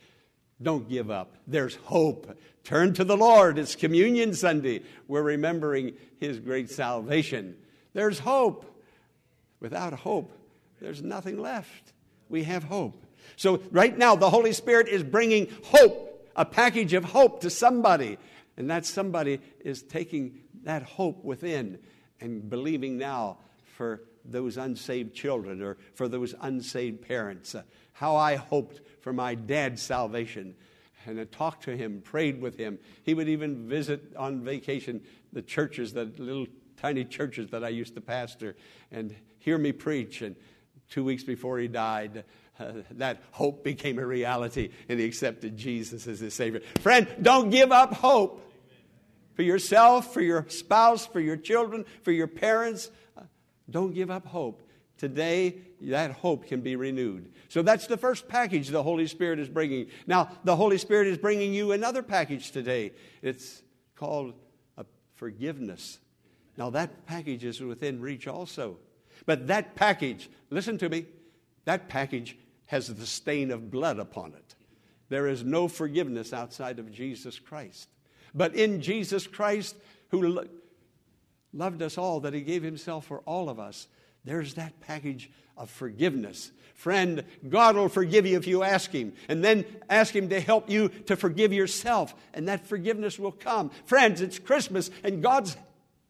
Don't 0.61 0.89
give 0.89 1.09
up. 1.09 1.35
There's 1.47 1.75
hope. 1.75 2.37
Turn 2.63 2.93
to 2.93 3.03
the 3.03 3.17
Lord. 3.17 3.57
It's 3.57 3.75
Communion 3.75 4.33
Sunday. 4.33 4.83
We're 5.07 5.23
remembering 5.23 5.93
His 6.19 6.39
great 6.39 6.69
salvation. 6.69 7.55
There's 7.93 8.19
hope. 8.19 8.65
Without 9.59 9.93
hope, 9.93 10.31
there's 10.79 11.01
nothing 11.01 11.37
left. 11.37 11.93
We 12.29 12.43
have 12.43 12.63
hope. 12.63 13.05
So, 13.35 13.61
right 13.71 13.97
now, 13.97 14.15
the 14.15 14.29
Holy 14.29 14.53
Spirit 14.53 14.87
is 14.87 15.03
bringing 15.03 15.49
hope, 15.65 16.29
a 16.35 16.45
package 16.45 16.93
of 16.93 17.03
hope 17.03 17.41
to 17.41 17.49
somebody. 17.49 18.17
And 18.55 18.69
that 18.69 18.85
somebody 18.85 19.39
is 19.61 19.83
taking 19.83 20.39
that 20.63 20.83
hope 20.83 21.23
within 21.23 21.79
and 22.19 22.49
believing 22.49 22.97
now 22.97 23.37
for 23.63 24.01
those 24.25 24.57
unsaved 24.57 25.13
children 25.13 25.61
or 25.61 25.77
for 25.93 26.07
those 26.07 26.35
unsaved 26.41 27.01
parents. 27.01 27.55
How 27.93 28.15
I 28.15 28.35
hoped 28.35 28.81
for 29.01 29.13
my 29.13 29.35
dad's 29.35 29.81
salvation. 29.81 30.55
And 31.05 31.19
I 31.19 31.23
talked 31.25 31.63
to 31.63 31.75
him, 31.75 32.01
prayed 32.01 32.41
with 32.41 32.57
him. 32.57 32.79
He 33.03 33.13
would 33.13 33.29
even 33.29 33.67
visit 33.67 34.15
on 34.17 34.43
vacation 34.43 35.01
the 35.31 35.41
churches, 35.41 35.93
the 35.93 36.05
little 36.17 36.47
tiny 36.77 37.05
churches 37.05 37.49
that 37.51 37.63
I 37.63 37.69
used 37.69 37.95
to 37.95 38.01
pastor, 38.01 38.55
and 38.91 39.15
hear 39.39 39.57
me 39.57 39.71
preach. 39.71 40.21
And 40.21 40.35
two 40.89 41.03
weeks 41.03 41.23
before 41.23 41.59
he 41.59 41.67
died, 41.67 42.25
uh, 42.59 42.73
that 42.91 43.23
hope 43.31 43.63
became 43.63 43.99
a 43.99 44.05
reality, 44.05 44.71
and 44.89 44.99
he 44.99 45.05
accepted 45.05 45.55
Jesus 45.55 46.07
as 46.07 46.19
his 46.19 46.33
Savior. 46.33 46.61
Friend, 46.81 47.07
don't 47.21 47.49
give 47.49 47.71
up 47.71 47.93
hope 47.93 48.45
for 49.35 49.43
yourself, 49.43 50.13
for 50.13 50.21
your 50.21 50.45
spouse, 50.49 51.05
for 51.05 51.21
your 51.21 51.37
children, 51.37 51.85
for 52.01 52.11
your 52.11 52.27
parents. 52.27 52.91
Uh, 53.17 53.21
don't 53.69 53.93
give 53.93 54.11
up 54.11 54.25
hope. 54.25 54.61
Today, 54.99 55.55
that 55.81 56.11
hope 56.11 56.45
can 56.45 56.61
be 56.61 56.75
renewed. 56.75 57.31
So 57.47 57.63
that's 57.63 57.87
the 57.87 57.97
first 57.97 58.27
package 58.27 58.67
the 58.67 58.83
Holy 58.83 59.07
Spirit 59.07 59.39
is 59.39 59.49
bringing. 59.49 59.87
Now, 60.05 60.29
the 60.43 60.55
Holy 60.55 60.77
Spirit 60.77 61.07
is 61.07 61.17
bringing 61.17 61.53
you 61.53 61.71
another 61.71 62.03
package 62.03 62.51
today. 62.51 62.91
It's 63.23 63.63
called 63.95 64.35
forgiveness. 65.19 65.99
Now, 66.57 66.69
that 66.71 67.05
package 67.05 67.43
is 67.43 67.59
within 67.59 67.99
reach 67.99 68.25
also. 68.27 68.77
But 69.25 69.47
that 69.47 69.75
package, 69.75 70.29
listen 70.49 70.77
to 70.77 70.87
me, 70.87 71.05
that 71.65 71.89
package 71.89 72.37
has 72.67 72.87
the 72.87 73.05
stain 73.05 73.51
of 73.51 73.69
blood 73.69 73.99
upon 73.99 74.33
it. 74.33 74.55
There 75.09 75.27
is 75.27 75.43
no 75.43 75.67
forgiveness 75.67 76.31
outside 76.31 76.79
of 76.79 76.91
Jesus 76.91 77.37
Christ. 77.37 77.89
But 78.33 78.55
in 78.55 78.81
Jesus 78.81 79.27
Christ, 79.27 79.75
who 80.09 80.21
lo- 80.21 80.47
loved 81.51 81.81
us 81.81 81.97
all, 81.97 82.21
that 82.21 82.33
he 82.33 82.41
gave 82.41 82.63
himself 82.63 83.05
for 83.05 83.19
all 83.19 83.49
of 83.49 83.59
us, 83.59 83.87
there's 84.25 84.55
that 84.55 84.79
package 84.81 85.29
of 85.57 85.69
forgiveness. 85.69 86.51
Friend, 86.75 87.23
God 87.47 87.75
will 87.75 87.89
forgive 87.89 88.25
you 88.25 88.37
if 88.37 88.47
you 88.47 88.63
ask 88.63 88.91
Him, 88.91 89.13
and 89.27 89.43
then 89.43 89.65
ask 89.89 90.15
Him 90.15 90.29
to 90.29 90.39
help 90.39 90.69
you 90.69 90.89
to 90.89 91.15
forgive 91.15 91.51
yourself, 91.51 92.15
and 92.33 92.47
that 92.47 92.67
forgiveness 92.67 93.19
will 93.19 93.31
come. 93.31 93.71
Friends, 93.85 94.21
it's 94.21 94.39
Christmas, 94.39 94.89
and 95.03 95.21
God's 95.21 95.57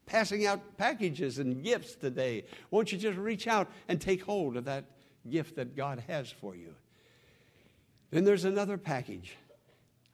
passing 0.05 0.45
out 0.45 0.77
packages 0.77 1.39
and 1.39 1.63
gifts 1.63 1.95
today. 1.95 2.45
Won't 2.71 2.91
you 2.91 2.97
just 2.97 3.17
reach 3.17 3.47
out 3.47 3.67
and 3.87 3.99
take 3.99 4.23
hold 4.23 4.57
of 4.57 4.65
that 4.65 4.85
gift 5.29 5.55
that 5.55 5.75
God 5.75 6.03
has 6.07 6.29
for 6.29 6.55
you? 6.55 6.75
Then 8.11 8.25
there's 8.25 8.45
another 8.45 8.77
package. 8.77 9.35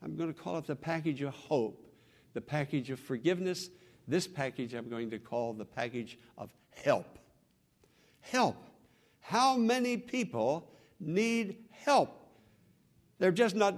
I'm 0.04 0.16
going 0.16 0.34
to 0.34 0.40
call 0.40 0.58
it 0.58 0.68
the 0.68 0.76
package 0.76 1.22
of 1.22 1.34
hope 1.34 1.82
the 2.36 2.42
package 2.42 2.92
of 2.92 3.00
forgiveness. 3.00 3.70
This 4.08 4.28
package 4.28 4.76
I'm 4.76 4.90
going 4.90 5.10
to 5.10 5.18
call 5.18 5.54
the 5.54 5.66
package 5.66 6.20
of 6.38 6.54
help. 6.84 7.18
Help. 8.32 8.58
How 9.22 9.58
many 9.58 9.98
people 9.98 10.70
need 11.00 11.58
help? 11.72 12.10
They're 13.20 13.32
just 13.32 13.56
not, 13.56 13.76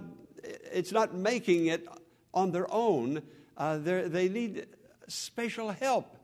it's 0.72 0.92
not 0.92 1.14
making 1.14 1.68
it 1.68 1.88
on 2.34 2.52
their 2.52 2.72
own. 2.74 3.22
Uh, 3.56 3.78
they 3.78 4.30
need 4.30 4.68
special 5.08 5.72
help. 5.72 6.18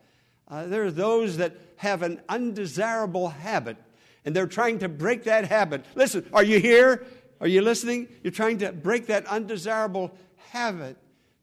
Uh, 0.47 0.65
there 0.65 0.83
are 0.83 0.91
those 0.91 1.37
that 1.37 1.55
have 1.77 2.01
an 2.01 2.21
undesirable 2.29 3.29
habit 3.29 3.77
and 4.25 4.35
they're 4.35 4.47
trying 4.47 4.79
to 4.79 4.89
break 4.89 5.23
that 5.23 5.45
habit. 5.45 5.85
Listen, 5.95 6.27
are 6.33 6.43
you 6.43 6.59
here? 6.59 7.05
Are 7.41 7.47
you 7.47 7.61
listening? 7.61 8.07
You're 8.23 8.31
trying 8.31 8.59
to 8.59 8.71
break 8.71 9.07
that 9.07 9.25
undesirable 9.25 10.11
habit 10.49 10.97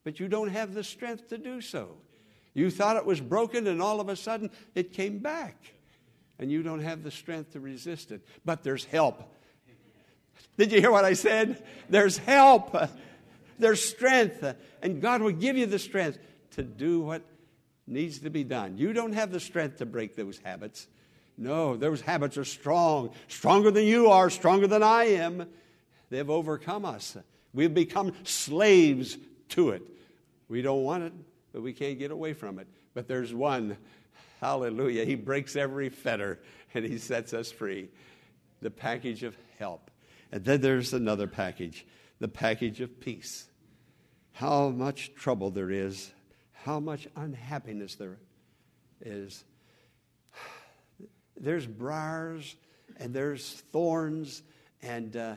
but 0.05 0.19
you 0.19 0.29
don't 0.29 0.49
have 0.49 0.75
the 0.75 0.85
strength 0.85 1.29
to 1.29 1.39
do 1.39 1.61
so. 1.61 1.97
You 2.55 2.71
thought 2.71 2.97
it 2.97 3.07
was 3.07 3.21
broken, 3.21 3.67
and 3.67 3.81
all 3.81 4.01
of 4.01 4.09
a 4.09 4.17
sudden 4.17 4.51
it 4.75 4.93
came 4.93 5.19
back, 5.19 5.57
and 6.41 6.51
you 6.51 6.63
don't 6.63 6.81
have 6.81 7.05
the 7.05 7.11
strength 7.11 7.53
to 7.53 7.61
resist 7.61 8.11
it. 8.11 8.27
But 8.45 8.65
there's 8.65 8.85
help. 8.85 9.23
Did 10.57 10.73
you 10.73 10.81
hear 10.81 10.91
what 10.91 11.05
I 11.05 11.13
said? 11.13 11.63
There's 11.89 12.19
help, 12.19 12.77
there's 13.59 13.83
strength, 13.85 14.45
and 14.83 15.01
God 15.01 15.23
will 15.23 15.33
give 15.33 15.57
you 15.57 15.67
the 15.67 15.79
strength 15.79 16.19
to 16.53 16.63
do 16.63 17.01
what 17.01 17.23
needs 17.87 18.21
to 18.21 18.31
be 18.31 18.43
done. 18.43 18.77
You 18.77 18.93
don't 18.93 19.13
have 19.13 19.31
the 19.31 19.41
strength 19.41 19.79
to 19.79 19.87
break 19.87 20.17
those 20.17 20.39
habits. 20.39 20.89
No, 21.37 21.77
those 21.77 22.01
habits 22.01 22.37
are 22.37 22.45
strong, 22.45 23.11
stronger 23.29 23.71
than 23.71 23.85
you 23.85 24.09
are, 24.09 24.29
stronger 24.29 24.67
than 24.67 24.83
I 24.83 25.05
am. 25.05 25.47
They've 26.11 26.29
overcome 26.29 26.85
us. 26.85 27.17
We've 27.53 27.73
become 27.73 28.13
slaves 28.25 29.17
to 29.51 29.71
it. 29.71 29.83
We 30.49 30.63
don't 30.63 30.83
want 30.83 31.05
it, 31.05 31.13
but 31.53 31.63
we 31.63 31.73
can't 31.73 31.99
get 31.99 32.11
away 32.11 32.33
from 32.33 32.59
it. 32.59 32.67
But 32.93 33.09
there's 33.09 33.33
one, 33.33 33.77
hallelujah, 34.41 35.05
he 35.05 35.15
breaks 35.15 35.55
every 35.57 35.89
fetter 35.89 36.41
and 36.75 36.85
he 36.85 36.99
sets 36.99 37.35
us 37.35 37.53
free. 37.53 37.89
The 38.61 38.71
package 38.71 39.23
of 39.23 39.37
help. 39.59 39.91
And 40.33 40.45
then 40.45 40.61
there's 40.61 40.93
another 40.93 41.27
package, 41.27 41.87
the 42.19 42.29
package 42.29 42.81
of 42.81 43.01
peace. 43.01 43.49
How 44.33 44.69
much 44.69 45.15
trouble 45.15 45.51
there 45.51 45.71
is, 45.71 46.11
how 46.53 46.81
much 46.81 47.09
unhappiness 47.17 47.97
there 47.97 48.19
is. 49.01 49.45
There's 51.41 51.67
briars 51.67 52.55
and 52.99 53.15
there's 53.15 53.63
thorns, 53.73 54.43
and 54.83 55.17
uh, 55.17 55.35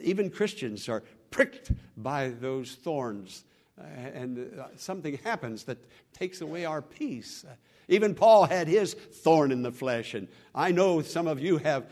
even 0.00 0.30
Christians 0.30 0.88
are 0.88 1.02
pricked 1.30 1.72
by 1.96 2.28
those 2.28 2.76
thorns. 2.76 3.44
Uh, 3.76 3.84
and 3.84 4.60
uh, 4.60 4.66
something 4.76 5.18
happens 5.24 5.64
that 5.64 5.78
takes 6.12 6.40
away 6.40 6.64
our 6.64 6.80
peace. 6.80 7.44
Even 7.88 8.14
Paul 8.14 8.46
had 8.46 8.68
his 8.68 8.94
thorn 8.94 9.52
in 9.52 9.62
the 9.62 9.72
flesh, 9.72 10.14
and 10.14 10.28
I 10.54 10.72
know 10.72 11.02
some 11.02 11.26
of 11.26 11.40
you 11.40 11.58
have 11.58 11.90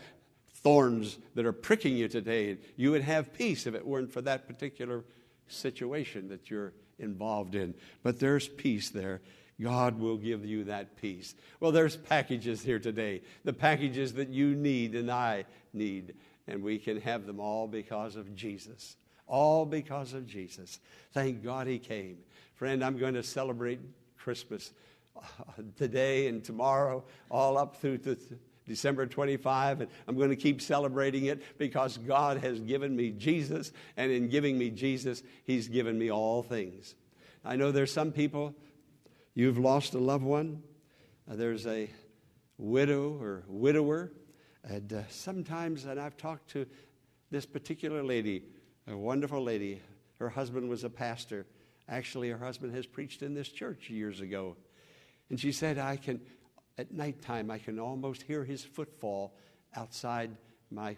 thorns 0.55 1.17
that 1.35 1.45
are 1.45 1.53
pricking 1.53 1.95
you 1.97 2.07
today. 2.07 2.57
You 2.75 2.91
would 2.91 3.01
have 3.01 3.33
peace 3.33 3.67
if 3.67 3.75
it 3.75 3.85
weren't 3.85 4.11
for 4.11 4.21
that 4.21 4.47
particular 4.47 5.03
situation 5.47 6.29
that 6.29 6.49
you're 6.49 6.73
involved 6.99 7.55
in. 7.55 7.75
But 8.01 8.19
there's 8.19 8.47
peace 8.47 8.89
there. 8.89 9.21
God 9.61 9.99
will 9.99 10.17
give 10.17 10.45
you 10.45 10.63
that 10.65 10.95
peace. 10.97 11.35
Well, 11.59 11.71
there's 11.71 11.95
packages 11.95 12.63
here 12.63 12.79
today, 12.79 13.21
the 13.43 13.53
packages 13.53 14.13
that 14.13 14.29
you 14.29 14.55
need 14.55 14.95
and 14.95 15.11
I 15.11 15.45
need, 15.73 16.15
and 16.47 16.63
we 16.63 16.79
can 16.79 16.99
have 17.01 17.25
them 17.25 17.39
all 17.39 17.67
because 17.67 18.15
of 18.15 18.35
Jesus. 18.35 18.97
All 19.27 19.65
because 19.65 20.13
of 20.13 20.27
Jesus. 20.27 20.79
Thank 21.13 21.43
God 21.43 21.67
he 21.67 21.79
came. 21.79 22.17
Friend, 22.55 22.83
I'm 22.83 22.97
going 22.97 23.13
to 23.13 23.23
celebrate 23.23 23.79
Christmas 24.17 24.71
today 25.77 26.27
and 26.27 26.43
tomorrow, 26.43 27.03
all 27.29 27.57
up 27.57 27.77
through 27.77 27.99
to 27.99 28.17
December 28.65 29.05
25, 29.05 29.81
and 29.81 29.91
I'm 30.07 30.15
going 30.15 30.29
to 30.29 30.35
keep 30.35 30.61
celebrating 30.61 31.25
it 31.25 31.41
because 31.57 31.97
God 31.97 32.37
has 32.37 32.59
given 32.59 32.95
me 32.95 33.11
Jesus, 33.11 33.71
and 33.97 34.11
in 34.11 34.29
giving 34.29 34.57
me 34.57 34.69
Jesus, 34.69 35.21
He's 35.43 35.67
given 35.67 35.97
me 35.97 36.11
all 36.11 36.43
things. 36.43 36.95
I 37.43 37.55
know 37.55 37.71
there's 37.71 37.91
some 37.91 38.11
people, 38.11 38.55
you've 39.33 39.57
lost 39.57 39.93
a 39.93 39.99
loved 39.99 40.23
one, 40.23 40.63
uh, 41.29 41.35
there's 41.35 41.67
a 41.67 41.89
widow 42.57 43.17
or 43.21 43.43
widower, 43.47 44.11
and 44.63 44.93
uh, 44.93 45.01
sometimes, 45.09 45.83
and 45.83 45.99
I've 45.99 46.15
talked 46.15 46.51
to 46.51 46.65
this 47.31 47.45
particular 47.45 48.01
lady 48.01 48.43
a 48.87 48.97
wonderful 48.97 49.41
lady. 49.41 49.81
Her 50.19 50.29
husband 50.29 50.69
was 50.69 50.83
a 50.83 50.89
pastor. 50.89 51.45
Actually, 51.87 52.29
her 52.29 52.37
husband 52.37 52.75
has 52.75 52.85
preached 52.85 53.21
in 53.21 53.33
this 53.33 53.49
church 53.49 53.89
years 53.89 54.19
ago. 54.19 54.55
And 55.29 55.39
she 55.39 55.51
said, 55.51 55.77
I 55.77 55.97
can, 55.97 56.21
at 56.77 56.91
nighttime, 56.91 57.49
I 57.49 57.57
can 57.57 57.79
almost 57.79 58.23
hear 58.23 58.43
his 58.43 58.63
footfall 58.63 59.35
outside 59.75 60.35
my 60.69 60.97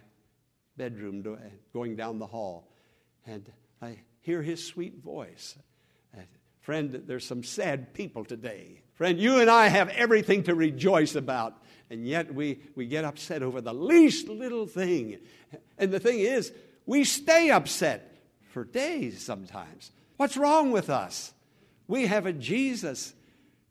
bedroom 0.77 1.37
going 1.73 1.95
down 1.95 2.19
the 2.19 2.27
hall. 2.27 2.69
And 3.25 3.51
I 3.81 3.99
hear 4.21 4.41
his 4.41 4.65
sweet 4.65 5.03
voice. 5.03 5.57
Uh, 6.15 6.21
friend, 6.61 7.03
there's 7.05 7.25
some 7.25 7.43
sad 7.43 7.93
people 7.93 8.25
today. 8.25 8.81
Friend, 8.95 9.19
you 9.19 9.39
and 9.39 9.49
I 9.49 9.67
have 9.67 9.89
everything 9.89 10.43
to 10.43 10.55
rejoice 10.55 11.15
about, 11.15 11.61
and 11.89 12.07
yet 12.07 12.33
we, 12.33 12.59
we 12.75 12.85
get 12.87 13.03
upset 13.03 13.43
over 13.43 13.61
the 13.61 13.73
least 13.73 14.27
little 14.27 14.65
thing. 14.65 15.19
And 15.77 15.91
the 15.91 15.99
thing 15.99 16.19
is, 16.19 16.53
we 16.85 17.03
stay 17.03 17.49
upset 17.49 18.15
for 18.51 18.63
days 18.63 19.21
sometimes. 19.21 19.91
What's 20.17 20.37
wrong 20.37 20.71
with 20.71 20.89
us? 20.89 21.33
We 21.87 22.07
have 22.07 22.25
a 22.25 22.33
Jesus. 22.33 23.13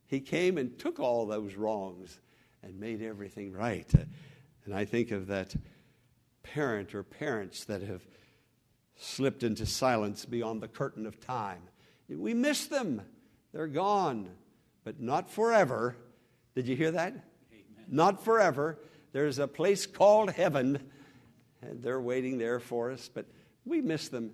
He 0.06 0.20
came 0.20 0.58
and 0.58 0.78
took 0.78 1.00
all 1.00 1.26
those 1.26 1.54
wrongs 1.54 2.20
and 2.62 2.78
made 2.78 3.02
everything 3.02 3.52
right. 3.52 3.92
And 4.64 4.74
I 4.74 4.84
think 4.84 5.10
of 5.10 5.26
that 5.28 5.54
parent 6.42 6.94
or 6.94 7.02
parents 7.02 7.64
that 7.64 7.82
have 7.82 8.02
slipped 8.96 9.42
into 9.42 9.66
silence 9.66 10.24
beyond 10.24 10.62
the 10.62 10.68
curtain 10.68 11.06
of 11.06 11.20
time. 11.20 11.62
We 12.08 12.34
miss 12.34 12.66
them. 12.66 13.02
They're 13.52 13.66
gone, 13.66 14.28
but 14.84 15.00
not 15.00 15.30
forever. 15.30 15.96
Did 16.54 16.68
you 16.68 16.76
hear 16.76 16.92
that? 16.92 17.12
Amen. 17.12 17.86
Not 17.88 18.24
forever. 18.24 18.78
There's 19.12 19.38
a 19.38 19.48
place 19.48 19.86
called 19.86 20.30
heaven, 20.30 20.78
and 21.62 21.82
they're 21.82 22.00
waiting 22.00 22.38
there 22.38 22.60
for 22.60 22.90
us, 22.90 23.10
but 23.12 23.26
we 23.64 23.80
miss 23.80 24.08
them, 24.08 24.32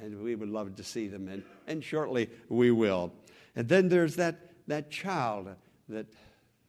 and 0.00 0.22
we 0.22 0.34
would 0.34 0.48
love 0.48 0.76
to 0.76 0.82
see 0.82 1.08
them, 1.08 1.28
and, 1.28 1.42
and 1.66 1.82
shortly 1.82 2.30
we 2.48 2.70
will. 2.70 3.12
And 3.54 3.68
then 3.68 3.88
there's 3.88 4.16
that, 4.16 4.45
that 4.66 4.90
child 4.90 5.48
that 5.88 6.06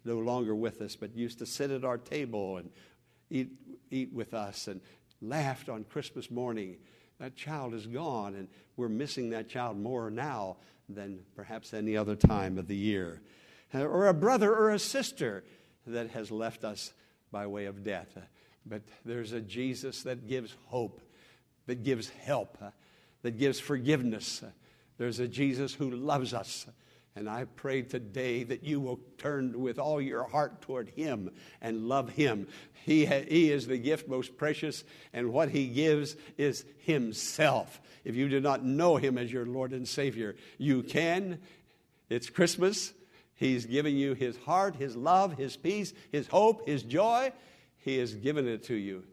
no 0.05 0.19
longer 0.19 0.55
with 0.55 0.81
us, 0.81 0.95
but 0.95 1.15
used 1.15 1.39
to 1.39 1.45
sit 1.45 1.69
at 1.71 1.83
our 1.83 1.97
table 1.97 2.57
and 2.57 2.69
eat, 3.29 3.49
eat 3.91 4.13
with 4.13 4.33
us 4.33 4.67
and 4.67 4.81
laughed 5.21 5.69
on 5.69 5.83
Christmas 5.83 6.31
morning. 6.31 6.77
That 7.19 7.35
child 7.35 7.73
is 7.73 7.87
gone, 7.87 8.35
and 8.35 8.47
we're 8.77 8.89
missing 8.89 9.31
that 9.31 9.49
child 9.49 9.77
more 9.77 10.09
now 10.09 10.57
than 10.87 11.19
perhaps 11.35 11.73
any 11.73 11.97
other 11.97 12.15
time 12.15 12.57
of 12.57 12.67
the 12.67 12.75
year. 12.75 13.21
Uh, 13.73 13.83
or 13.83 14.07
a 14.07 14.13
brother 14.13 14.55
or 14.55 14.71
a 14.71 14.79
sister 14.79 15.43
that 15.85 16.11
has 16.11 16.31
left 16.31 16.63
us 16.63 16.93
by 17.31 17.45
way 17.45 17.65
of 17.65 17.83
death. 17.83 18.13
Uh, 18.15 18.21
but 18.65 18.81
there's 19.03 19.33
a 19.33 19.41
Jesus 19.41 20.03
that 20.03 20.27
gives 20.27 20.55
hope, 20.67 21.01
that 21.65 21.83
gives 21.83 22.09
help, 22.09 22.57
uh, 22.61 22.69
that 23.23 23.37
gives 23.37 23.59
forgiveness. 23.59 24.43
There's 24.97 25.19
a 25.19 25.27
Jesus 25.27 25.73
who 25.73 25.89
loves 25.91 26.33
us 26.33 26.65
and 27.17 27.27
I 27.27 27.45
pray 27.45 27.81
today 27.81 28.43
that 28.43 28.63
you 28.63 28.79
will 28.79 28.99
turn 29.17 29.59
with 29.59 29.79
all 29.79 29.99
your 29.99 30.23
heart 30.23 30.61
toward 30.61 30.89
Him 30.89 31.31
and 31.61 31.87
love 31.87 32.09
Him. 32.11 32.47
He, 32.85 33.05
ha- 33.05 33.25
he 33.27 33.51
is 33.51 33.65
the 33.65 33.79
gift 33.79 34.07
most 34.07 34.37
precious, 34.37 34.83
and 35.11 35.33
what 35.33 35.49
He 35.49 35.67
gives 35.67 36.15
is 36.37 36.63
Himself. 36.77 37.81
If 38.05 38.15
you 38.15 38.29
do 38.29 38.39
not 38.39 38.63
know 38.63 38.97
Him 38.97 39.17
as 39.17 39.33
your 39.33 39.47
Lord 39.47 39.73
and 39.73 39.87
Savior, 39.87 40.35
you 40.59 40.83
can. 40.83 41.39
It's 42.07 42.29
Christmas. 42.29 42.93
He's 43.33 43.65
giving 43.65 43.97
you 43.97 44.13
His 44.13 44.37
heart, 44.37 44.75
His 44.75 44.95
love, 44.95 45.37
His 45.37 45.57
peace, 45.57 45.93
His 46.11 46.27
hope, 46.27 46.67
His 46.67 46.83
joy. 46.83 47.33
He 47.79 47.97
has 47.97 48.13
given 48.13 48.47
it 48.47 48.65
to 48.65 48.75
you. 48.75 49.03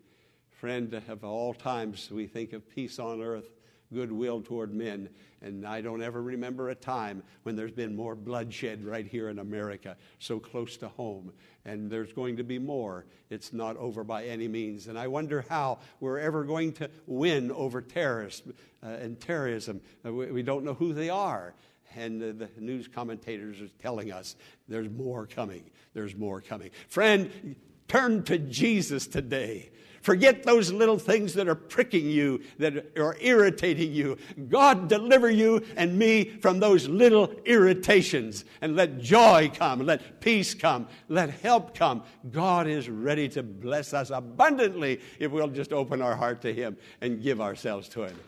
Friend, 0.60 1.02
of 1.08 1.24
all 1.24 1.54
times, 1.54 2.10
we 2.10 2.26
think 2.26 2.52
of 2.52 2.68
peace 2.68 2.98
on 2.98 3.22
earth 3.22 3.48
goodwill 3.92 4.40
toward 4.40 4.74
men. 4.74 5.08
And 5.42 5.66
I 5.66 5.82
don't 5.82 6.02
ever 6.02 6.22
remember 6.22 6.70
a 6.70 6.74
time 6.74 7.22
when 7.42 7.54
there's 7.54 7.72
been 7.72 7.94
more 7.94 8.14
bloodshed 8.14 8.84
right 8.84 9.06
here 9.06 9.28
in 9.28 9.38
America, 9.38 9.96
so 10.18 10.38
close 10.38 10.76
to 10.78 10.88
home. 10.88 11.32
And 11.66 11.90
there's 11.90 12.12
going 12.12 12.36
to 12.38 12.44
be 12.44 12.58
more. 12.58 13.04
It's 13.30 13.52
not 13.52 13.76
over 13.76 14.04
by 14.04 14.24
any 14.24 14.48
means. 14.48 14.86
And 14.86 14.98
I 14.98 15.06
wonder 15.08 15.44
how 15.48 15.80
we're 16.00 16.18
ever 16.18 16.44
going 16.44 16.72
to 16.74 16.90
win 17.06 17.50
over 17.52 17.82
terrorists 17.82 18.42
uh, 18.82 18.88
and 18.88 19.20
terrorism. 19.20 19.80
Uh, 20.04 20.12
we, 20.12 20.32
we, 20.32 20.42
don't 20.42 20.64
know 20.64 20.74
who 20.74 20.94
they 20.94 21.10
are. 21.10 21.54
And 21.96 22.22
uh, 22.22 22.46
the 22.46 22.60
news 22.60 22.88
commentators 22.88 23.60
are 23.60 23.68
telling 23.80 24.12
us 24.12 24.36
there's 24.68 24.90
more 24.90 25.26
coming. 25.26 25.70
There's 25.92 26.16
more 26.16 26.40
coming. 26.40 26.70
Friend, 26.88 27.56
turn 27.88 28.24
to 28.24 28.38
Jesus 28.38 29.06
today. 29.06 29.70
Forget 30.04 30.42
those 30.42 30.70
little 30.70 30.98
things 30.98 31.32
that 31.32 31.48
are 31.48 31.54
pricking 31.54 32.04
you, 32.04 32.42
that 32.58 32.92
are 32.98 33.16
irritating 33.22 33.90
you. 33.90 34.18
God 34.50 34.86
deliver 34.86 35.30
you 35.30 35.64
and 35.78 35.98
me 35.98 36.24
from 36.26 36.60
those 36.60 36.86
little 36.86 37.32
irritations 37.46 38.44
and 38.60 38.76
let 38.76 39.00
joy 39.00 39.50
come, 39.54 39.78
let 39.86 40.20
peace 40.20 40.52
come, 40.52 40.88
let 41.08 41.30
help 41.30 41.74
come. 41.74 42.02
God 42.30 42.66
is 42.66 42.90
ready 42.90 43.30
to 43.30 43.42
bless 43.42 43.94
us 43.94 44.10
abundantly 44.10 45.00
if 45.18 45.32
we'll 45.32 45.48
just 45.48 45.72
open 45.72 46.02
our 46.02 46.14
heart 46.14 46.42
to 46.42 46.52
Him 46.52 46.76
and 47.00 47.22
give 47.22 47.40
ourselves 47.40 47.88
to 47.88 48.02
Him. 48.02 48.20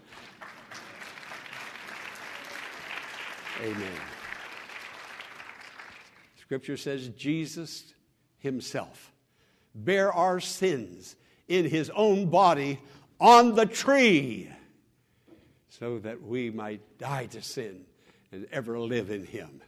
Amen. 3.62 4.00
Scripture 6.40 6.78
says 6.78 7.10
Jesus 7.10 7.92
Himself 8.38 9.12
bear 9.74 10.10
our 10.10 10.40
sins 10.40 11.16
in 11.48 11.64
his 11.64 11.90
own 11.90 12.28
body 12.30 12.80
on 13.20 13.54
the 13.54 13.66
tree 13.66 14.50
so 15.68 15.98
that 15.98 16.22
we 16.22 16.50
might 16.50 16.98
die 16.98 17.26
to 17.26 17.42
sin 17.42 17.84
and 18.32 18.46
ever 18.50 18.78
live 18.78 19.10
in 19.10 19.24
him. 19.24 19.60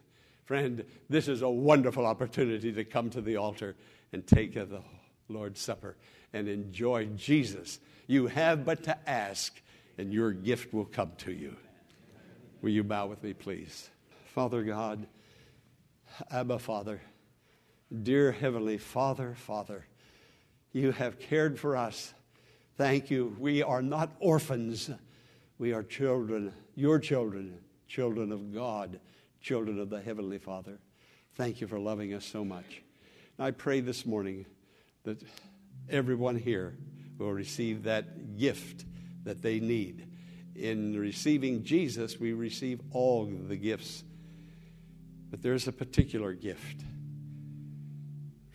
Friend, 0.45 0.85
this 1.11 1.29
is 1.29 1.43
a 1.43 1.49
wonderful 1.49 2.07
opportunity 2.07 2.73
to 2.73 2.85
come 2.85 3.11
to 3.11 3.21
the 3.21 3.37
altar 3.37 3.77
and 4.13 4.27
take 4.27 4.55
the 4.55 4.83
Lord's 5.29 5.61
Supper 5.61 5.97
and 6.33 6.49
enjoy 6.49 7.07
Jesus. 7.17 7.79
You 8.07 8.29
have 8.29 8.65
but 8.65 8.85
to 8.85 9.09
ask, 9.09 9.61
and 9.99 10.13
your 10.13 10.33
gift 10.33 10.73
will 10.73 10.87
come 10.87 11.13
to 11.19 11.33
you. 11.33 11.55
Will 12.63 12.71
you 12.71 12.83
bow 12.83 13.07
with 13.07 13.23
me, 13.23 13.35
please? 13.35 13.91
Father 14.33 14.63
God, 14.63 15.07
Abba 16.31 16.59
Father, 16.59 17.01
dear 18.03 18.33
Heavenly 18.33 18.79
Father, 18.79 19.35
Father, 19.35 19.85
you 20.73 20.93
have 20.93 21.19
cared 21.19 21.59
for 21.59 21.77
us. 21.77 22.15
Thank 22.77 23.11
you. 23.11 23.37
We 23.39 23.63
are 23.63 23.83
not 23.83 24.13
orphans. 24.21 24.91
We 25.59 25.73
are 25.73 25.83
children, 25.83 26.53
your 26.75 26.99
children, 26.99 27.59
children 27.89 28.31
of 28.31 28.55
God, 28.55 29.01
children 29.41 29.81
of 29.81 29.91
the 29.91 30.01
Heavenly 30.01 30.39
Father. 30.39 30.79
Thank 31.35 31.61
you 31.61 31.67
for 31.67 31.79
loving 31.79 32.15
us 32.15 32.25
so 32.25 32.45
much. 32.45 32.83
I 33.39 33.51
pray 33.51 33.81
this 33.81 34.05
morning 34.05 34.47
that 35.05 35.23
everyone 35.89 36.37
here 36.37 36.77
will 37.19 37.33
receive 37.33 37.85
that 37.85 38.37
gift 38.37 38.85
that 39.25 39.43
they 39.43 39.61
need. 39.61 40.07
In 40.55 40.99
receiving 40.99 41.65
Jesus, 41.65 42.19
we 42.19 42.33
receive 42.33 42.81
all 42.93 43.27
the 43.27 43.57
gifts. 43.57 44.05
But 45.31 45.43
there's 45.43 45.69
a 45.69 45.73
particular 45.73 46.33
gift 46.33 46.83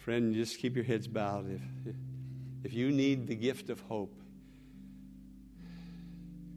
Friend, 0.03 0.35
just 0.35 0.57
keep 0.57 0.75
your 0.75 0.83
heads 0.83 1.07
bowed. 1.07 1.49
If, 1.49 1.95
if 2.65 2.73
you 2.73 2.91
need 2.91 3.25
the 3.25 3.35
gift 3.35 3.69
of 3.69 3.79
hope, 3.79 4.13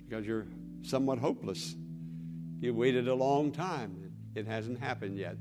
because 0.05 0.27
you're 0.27 0.49
somewhat 0.83 1.19
hopeless, 1.19 1.77
you've 2.59 2.75
waited 2.75 3.07
a 3.07 3.15
long 3.15 3.53
time. 3.53 4.13
It 4.35 4.49
hasn't 4.49 4.81
happened 4.81 5.17
yet, 5.17 5.37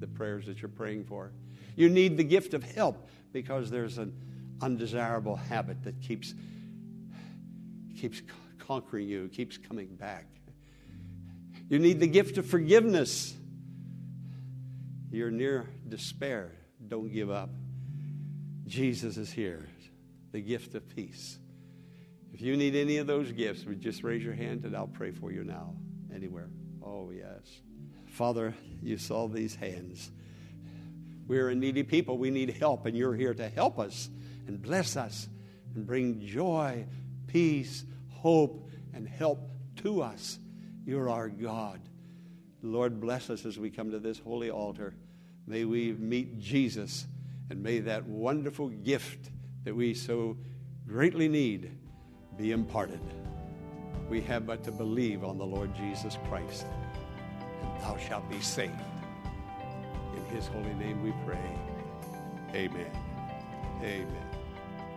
the 0.00 0.06
prayers 0.06 0.44
that 0.44 0.60
you're 0.60 0.68
praying 0.68 1.04
for. 1.04 1.32
You 1.76 1.88
need 1.88 2.18
the 2.18 2.24
gift 2.24 2.52
of 2.52 2.62
help 2.62 3.08
because 3.32 3.70
there's 3.70 3.96
an 3.96 4.12
undesirable 4.60 5.36
habit 5.36 5.82
that 5.84 5.98
keeps, 6.02 6.34
keeps 7.98 8.20
conquering 8.58 9.08
you, 9.08 9.28
keeps 9.28 9.56
coming 9.56 9.96
back. 9.96 10.26
You 11.70 11.78
need 11.78 12.00
the 12.00 12.06
gift 12.06 12.36
of 12.36 12.44
forgiveness. 12.44 13.34
You're 15.10 15.30
near 15.30 15.70
despair. 15.88 16.52
Don't 16.88 17.12
give 17.12 17.30
up. 17.30 17.50
Jesus 18.66 19.16
is 19.16 19.30
here, 19.30 19.68
the 20.32 20.40
gift 20.40 20.74
of 20.74 20.88
peace. 20.94 21.38
If 22.32 22.40
you 22.40 22.56
need 22.56 22.74
any 22.74 22.98
of 22.98 23.06
those 23.06 23.32
gifts, 23.32 23.64
just 23.78 24.02
raise 24.02 24.22
your 24.22 24.34
hand 24.34 24.64
and 24.64 24.76
I'll 24.76 24.86
pray 24.86 25.10
for 25.10 25.32
you 25.32 25.44
now, 25.44 25.74
anywhere. 26.14 26.50
Oh, 26.82 27.10
yes. 27.10 27.60
Father, 28.06 28.54
you 28.82 28.98
saw 28.98 29.28
these 29.28 29.54
hands. 29.54 30.10
We're 31.26 31.48
a 31.48 31.54
needy 31.54 31.82
people. 31.82 32.18
We 32.18 32.30
need 32.30 32.50
help, 32.50 32.86
and 32.86 32.96
you're 32.96 33.14
here 33.14 33.34
to 33.34 33.48
help 33.48 33.78
us 33.78 34.10
and 34.46 34.60
bless 34.60 34.96
us 34.96 35.28
and 35.74 35.86
bring 35.86 36.24
joy, 36.26 36.86
peace, 37.26 37.84
hope, 38.10 38.70
and 38.94 39.08
help 39.08 39.40
to 39.76 40.02
us. 40.02 40.38
You're 40.84 41.10
our 41.10 41.28
God. 41.28 41.80
Lord, 42.62 43.00
bless 43.00 43.28
us 43.30 43.44
as 43.44 43.58
we 43.58 43.70
come 43.70 43.90
to 43.90 43.98
this 43.98 44.18
holy 44.18 44.50
altar. 44.50 44.94
May 45.46 45.64
we 45.64 45.92
meet 45.92 46.40
Jesus, 46.40 47.06
and 47.50 47.62
may 47.62 47.78
that 47.80 48.04
wonderful 48.06 48.68
gift 48.68 49.30
that 49.64 49.74
we 49.74 49.94
so 49.94 50.36
greatly 50.88 51.28
need 51.28 51.70
be 52.36 52.50
imparted. 52.50 53.00
We 54.10 54.20
have 54.22 54.46
but 54.46 54.64
to 54.64 54.72
believe 54.72 55.24
on 55.24 55.38
the 55.38 55.46
Lord 55.46 55.74
Jesus 55.74 56.18
Christ, 56.28 56.66
and 57.62 57.80
thou 57.80 57.96
shalt 57.96 58.28
be 58.28 58.40
saved. 58.40 58.72
In 60.16 60.24
his 60.34 60.46
holy 60.48 60.74
name 60.74 61.02
we 61.02 61.12
pray. 61.24 61.38
Amen. 62.54 62.90
Amen. 63.82 64.26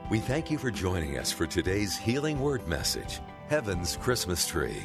We 0.10 0.20
thank 0.20 0.50
you 0.50 0.58
for 0.58 0.72
joining 0.72 1.20
us 1.20 1.32
for 1.32 1.46
today's 1.46 1.96
Healing 1.96 2.40
Word 2.40 2.68
message 2.68 3.20
Heaven's 3.50 3.98
Christmas 3.98 4.48
Tree. 4.48 4.82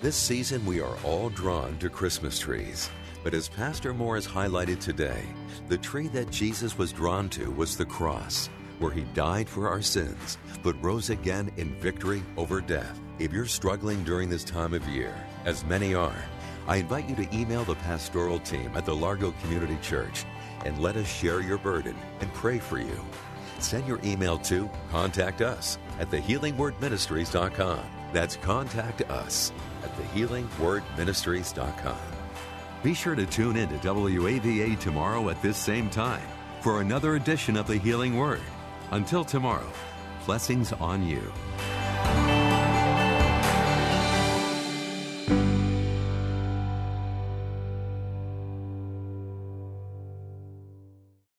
This 0.00 0.14
season, 0.14 0.64
we 0.64 0.80
are 0.80 0.96
all 1.04 1.28
drawn 1.30 1.76
to 1.78 1.90
Christmas 1.90 2.38
trees. 2.38 2.88
But 3.22 3.34
as 3.34 3.48
Pastor 3.48 3.92
Moore 3.94 4.14
has 4.16 4.26
highlighted 4.26 4.80
today, 4.80 5.22
the 5.68 5.78
tree 5.78 6.08
that 6.08 6.30
Jesus 6.30 6.78
was 6.78 6.92
drawn 6.92 7.28
to 7.30 7.50
was 7.50 7.76
the 7.76 7.84
cross. 7.84 8.48
where 8.78 8.92
he 8.92 9.02
died 9.14 9.48
for 9.48 9.68
our 9.68 9.82
sins, 9.82 10.38
but 10.62 10.80
rose 10.82 11.10
again 11.10 11.50
in 11.56 11.74
victory 11.80 12.22
over 12.36 12.60
death. 12.60 13.00
If 13.18 13.32
you're 13.32 13.46
struggling 13.46 14.04
during 14.04 14.28
this 14.30 14.44
time 14.44 14.72
of 14.74 14.86
year, 14.88 15.14
as 15.44 15.64
many 15.64 15.94
are, 15.94 16.14
I 16.68 16.76
invite 16.76 17.08
you 17.08 17.16
to 17.16 17.36
email 17.36 17.64
the 17.64 17.74
pastoral 17.74 18.38
team 18.38 18.70
at 18.76 18.84
the 18.86 18.94
Largo 18.94 19.32
Community 19.42 19.76
Church 19.82 20.24
and 20.64 20.78
let 20.80 20.96
us 20.96 21.08
share 21.08 21.40
your 21.40 21.58
burden 21.58 21.96
and 22.20 22.32
pray 22.34 22.58
for 22.58 22.78
you. 22.78 23.00
Send 23.58 23.88
your 23.88 23.98
email 24.04 24.38
to 24.40 24.70
contact 24.90 25.40
us 25.40 25.78
at 25.98 26.10
thehealingwordministries.com. 26.10 27.80
That's 28.12 28.36
contact 28.36 29.02
us 29.10 29.52
at 29.82 29.90
thehealingwordministries.com. 29.96 32.17
Be 32.82 32.94
sure 32.94 33.16
to 33.16 33.26
tune 33.26 33.56
in 33.56 33.68
to 33.68 33.78
WAVA 33.78 34.78
tomorrow 34.78 35.30
at 35.30 35.42
this 35.42 35.56
same 35.56 35.90
time 35.90 36.22
for 36.60 36.80
another 36.80 37.16
edition 37.16 37.56
of 37.56 37.66
the 37.66 37.76
Healing 37.76 38.16
Word. 38.16 38.40
Until 38.92 39.24
tomorrow, 39.24 39.70
blessings 40.26 40.72
on 40.72 41.04
you. 41.04 41.32